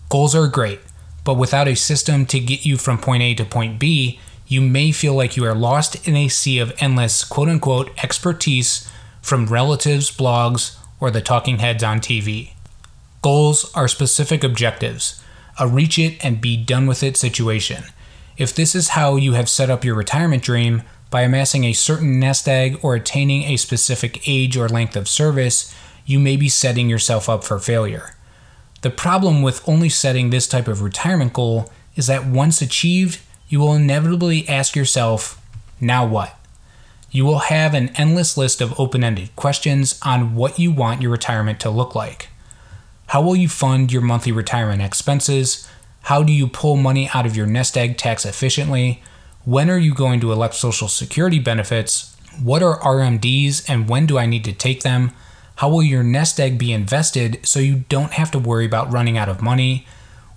Goals 0.09 0.35
are 0.35 0.47
great, 0.47 0.79
but 1.23 1.35
without 1.35 1.67
a 1.67 1.75
system 1.75 2.25
to 2.27 2.39
get 2.39 2.65
you 2.65 2.77
from 2.77 2.97
point 2.97 3.23
A 3.23 3.33
to 3.35 3.45
point 3.45 3.79
B, 3.79 4.19
you 4.47 4.61
may 4.61 4.91
feel 4.91 5.13
like 5.13 5.37
you 5.37 5.45
are 5.45 5.55
lost 5.55 6.07
in 6.07 6.15
a 6.15 6.27
sea 6.27 6.59
of 6.59 6.73
endless 6.79 7.23
quote 7.23 7.49
unquote 7.49 7.91
expertise 8.03 8.89
from 9.21 9.47
relatives, 9.47 10.15
blogs, 10.15 10.77
or 10.99 11.09
the 11.09 11.21
talking 11.21 11.59
heads 11.59 11.83
on 11.83 11.99
TV. 11.99 12.51
Goals 13.21 13.71
are 13.73 13.87
specific 13.87 14.43
objectives, 14.43 15.23
a 15.59 15.67
reach 15.67 15.97
it 15.97 16.23
and 16.23 16.41
be 16.41 16.57
done 16.57 16.87
with 16.87 17.03
it 17.03 17.15
situation. 17.15 17.85
If 18.37 18.53
this 18.53 18.75
is 18.75 18.89
how 18.89 19.15
you 19.15 19.33
have 19.33 19.47
set 19.47 19.69
up 19.69 19.85
your 19.85 19.95
retirement 19.95 20.43
dream, 20.43 20.83
by 21.13 21.21
amassing 21.21 21.63
a 21.63 21.73
certain 21.73 22.19
nest 22.19 22.49
egg 22.49 22.79
or 22.81 22.95
attaining 22.95 23.43
a 23.43 23.55
specific 23.55 24.27
age 24.27 24.57
or 24.57 24.67
length 24.67 24.95
of 24.95 25.07
service, 25.07 25.71
you 26.05 26.19
may 26.19 26.35
be 26.35 26.49
setting 26.49 26.89
yourself 26.89 27.29
up 27.29 27.43
for 27.43 27.59
failure. 27.59 28.15
The 28.81 28.89
problem 28.89 29.41
with 29.41 29.67
only 29.67 29.89
setting 29.89 30.29
this 30.29 30.47
type 30.47 30.67
of 30.67 30.81
retirement 30.81 31.33
goal 31.33 31.71
is 31.95 32.07
that 32.07 32.25
once 32.25 32.61
achieved, 32.61 33.21
you 33.47 33.59
will 33.59 33.73
inevitably 33.73 34.47
ask 34.49 34.75
yourself, 34.75 35.39
now 35.79 36.05
what? 36.05 36.37
You 37.11 37.25
will 37.25 37.39
have 37.39 37.73
an 37.73 37.89
endless 37.95 38.37
list 38.37 38.59
of 38.59 38.77
open 38.79 39.03
ended 39.03 39.35
questions 39.35 39.99
on 40.03 40.35
what 40.35 40.57
you 40.57 40.71
want 40.71 41.01
your 41.01 41.11
retirement 41.11 41.59
to 41.59 41.69
look 41.69 41.93
like. 41.93 42.29
How 43.07 43.21
will 43.21 43.35
you 43.35 43.47
fund 43.47 43.91
your 43.91 44.01
monthly 44.01 44.31
retirement 44.31 44.81
expenses? 44.81 45.69
How 46.03 46.23
do 46.23 46.33
you 46.33 46.47
pull 46.47 46.75
money 46.75 47.09
out 47.13 47.25
of 47.25 47.37
your 47.37 47.45
nest 47.45 47.77
egg 47.77 47.97
tax 47.97 48.25
efficiently? 48.25 49.03
When 49.45 49.69
are 49.69 49.77
you 49.77 49.93
going 49.93 50.19
to 50.21 50.31
elect 50.31 50.55
Social 50.55 50.87
Security 50.87 51.37
benefits? 51.37 52.17
What 52.41 52.63
are 52.63 52.79
RMDs 52.79 53.69
and 53.69 53.87
when 53.87 54.07
do 54.07 54.17
I 54.17 54.25
need 54.25 54.43
to 54.45 54.51
take 54.51 54.81
them? 54.81 55.11
How 55.55 55.69
will 55.69 55.83
your 55.83 56.03
nest 56.03 56.39
egg 56.39 56.57
be 56.57 56.73
invested 56.73 57.39
so 57.43 57.59
you 57.59 57.85
don't 57.89 58.13
have 58.13 58.31
to 58.31 58.39
worry 58.39 58.65
about 58.65 58.91
running 58.91 59.17
out 59.17 59.29
of 59.29 59.41
money? 59.41 59.85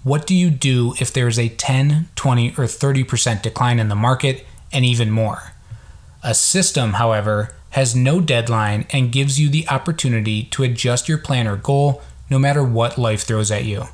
What 0.02 0.26
do 0.26 0.34
you 0.34 0.50
do 0.50 0.94
if 1.00 1.12
there's 1.12 1.38
a 1.38 1.48
10, 1.48 2.08
20, 2.14 2.50
or 2.50 2.64
30% 2.64 3.42
decline 3.42 3.78
in 3.78 3.88
the 3.88 3.94
market 3.94 4.46
and 4.72 4.84
even 4.84 5.10
more? 5.10 5.52
A 6.22 6.34
system, 6.34 6.94
however, 6.94 7.54
has 7.70 7.96
no 7.96 8.20
deadline 8.20 8.86
and 8.90 9.12
gives 9.12 9.40
you 9.40 9.48
the 9.48 9.68
opportunity 9.68 10.44
to 10.44 10.62
adjust 10.62 11.08
your 11.08 11.18
plan 11.18 11.46
or 11.46 11.56
goal 11.56 12.02
no 12.30 12.38
matter 12.38 12.62
what 12.62 12.98
life 12.98 13.22
throws 13.22 13.50
at 13.50 13.64
you. 13.64 13.84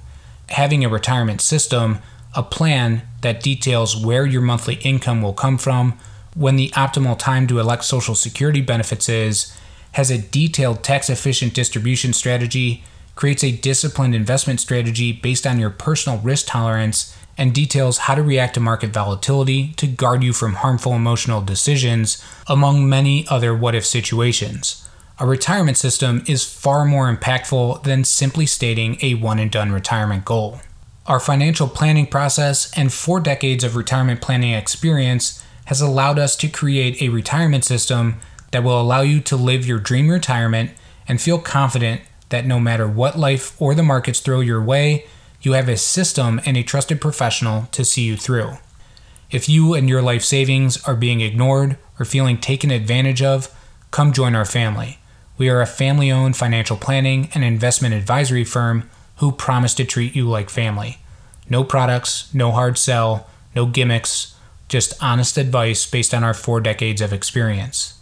Having 0.51 0.85
a 0.85 0.89
retirement 0.89 1.41
system, 1.41 1.99
a 2.35 2.43
plan 2.43 3.03
that 3.21 3.43
details 3.43 3.97
where 3.97 4.27
your 4.27 4.43
monthly 4.43 4.75
income 4.77 5.23
will 5.23 5.33
come 5.33 5.59
from, 5.59 5.99
when 6.35 6.57
the 6.57 6.71
optimal 6.71 7.19
time 7.19 7.47
to 7.47 7.59
elect 7.59 7.85
Social 7.85 8.15
Security 8.15 8.61
benefits 8.61 9.09
is, 9.09 9.57
has 9.93 10.11
a 10.11 10.19
detailed 10.19 10.83
tax 10.83 11.09
efficient 11.09 11.55
distribution 11.55 12.13
strategy, 12.13 12.85
creates 13.15 13.45
a 13.45 13.53
disciplined 13.53 14.15
investment 14.15 14.61
strategy 14.61 15.13
based 15.13 15.47
on 15.47 15.59
your 15.59 15.71
personal 15.71 16.19
risk 16.19 16.47
tolerance, 16.49 17.17
and 17.39 17.55
details 17.55 17.99
how 17.99 18.15
to 18.15 18.23
react 18.23 18.55
to 18.55 18.61
market 18.61 18.91
volatility 18.91 19.73
to 19.75 19.87
guard 19.87 20.23
you 20.23 20.33
from 20.33 20.55
harmful 20.55 20.93
emotional 20.93 21.41
decisions, 21.41 22.23
among 22.47 22.89
many 22.89 23.27
other 23.29 23.55
what 23.57 23.75
if 23.75 23.87
situations. 23.87 24.87
A 25.19 25.27
retirement 25.27 25.77
system 25.77 26.25
is 26.27 26.45
far 26.45 26.85
more 26.85 27.15
impactful 27.15 27.85
than 27.85 28.05
simply 28.05 28.47
stating 28.47 28.99
a 29.03 29.15
one 29.15 29.39
and 29.39 29.51
done 29.51 29.73
retirement 29.73 30.25
goal. 30.25 30.61
Our 31.07 31.21
financial 31.21 31.69
planning 31.69 32.07
process 32.07 32.71
and 32.77 32.93
four 32.93 33.21
decades 33.21 33.65
of 33.65 33.77
retirement 33.77 34.21
planning 34.21 34.53
experience 34.53 35.43
has 35.67 35.81
allowed 35.81 36.19
us 36.19 36.37
to 36.37 36.49
create 36.49 37.01
a 37.01 37.09
retirement 37.09 37.65
system 37.65 38.21
that 38.53 38.63
will 38.63 38.81
allow 38.81 39.01
you 39.01 39.21
to 39.21 39.37
live 39.37 39.67
your 39.67 39.79
dream 39.79 40.09
retirement 40.09 40.71
and 41.09 41.21
feel 41.21 41.39
confident 41.39 42.03
that 42.29 42.47
no 42.47 42.61
matter 42.61 42.87
what 42.87 43.19
life 43.19 43.61
or 43.61 43.75
the 43.75 43.83
markets 43.83 44.21
throw 44.21 44.41
your 44.41 44.63
way, 44.63 45.05
you 45.43 45.53
have 45.53 45.69
a 45.69 45.77
system 45.77 46.41
and 46.47 46.57
a 46.57 46.63
trusted 46.63 47.01
professional 47.01 47.67
to 47.73 47.85
see 47.85 48.03
you 48.03 48.17
through. 48.17 48.53
If 49.31 49.49
you 49.49 49.75
and 49.75 49.89
your 49.89 50.03
life 50.03 50.23
savings 50.23 50.83
are 50.85 50.95
being 50.95 51.21
ignored 51.21 51.77
or 51.99 52.05
feeling 52.05 52.39
taken 52.39 52.71
advantage 52.71 53.23
of, 53.23 53.55
come 53.91 54.13
join 54.13 54.35
our 54.35 54.45
family. 54.45 54.99
We 55.39 55.49
are 55.49 55.61
a 55.61 55.67
family 55.67 56.13
owned 56.13 56.37
financial 56.37 56.77
planning 56.77 57.29
and 57.35 57.43
investment 57.43 57.95
advisory 57.95 58.45
firm 58.45 58.89
who 59.17 59.33
promise 59.33 59.75
to 59.75 59.85
treat 59.85 60.15
you 60.15 60.29
like 60.29 60.51
family. 60.51 60.99
No 61.49 61.65
products, 61.65 62.33
no 62.35 62.53
hard 62.53 62.79
sell, 62.79 63.27
no 63.55 63.67
gimmicks, 63.67 64.35
just 64.69 65.03
honest 65.03 65.37
advice 65.37 65.85
based 65.87 66.15
on 66.15 66.23
our 66.25 66.35
four 66.35 66.61
decades 66.61 67.01
of 67.01 67.13
experience. 67.13 67.99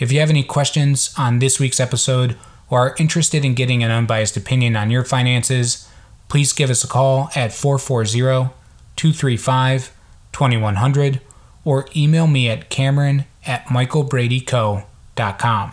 If 0.00 0.10
you 0.10 0.18
have 0.20 0.30
any 0.30 0.42
questions 0.42 1.14
on 1.18 1.38
this 1.38 1.60
week's 1.60 1.78
episode 1.78 2.36
or 2.70 2.80
are 2.80 2.96
interested 2.98 3.44
in 3.44 3.54
getting 3.54 3.84
an 3.84 3.90
unbiased 3.90 4.36
opinion 4.36 4.74
on 4.74 4.90
your 4.90 5.04
finances, 5.04 5.86
please 6.28 6.54
give 6.54 6.70
us 6.70 6.82
a 6.82 6.88
call 6.88 7.28
at 7.36 7.52
440 7.52 8.48
235 8.96 9.92
2100 10.32 11.20
or 11.64 11.86
email 11.94 12.26
me 12.26 12.48
at 12.48 12.70
cameron 12.70 13.26
at 13.46 13.66
michaelbradyco.com. 13.66 15.72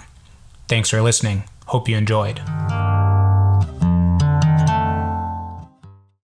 Thanks 0.67 0.89
for 0.89 1.01
listening. 1.01 1.45
Hope 1.67 1.87
you 1.87 1.95
enjoyed. 1.95 2.41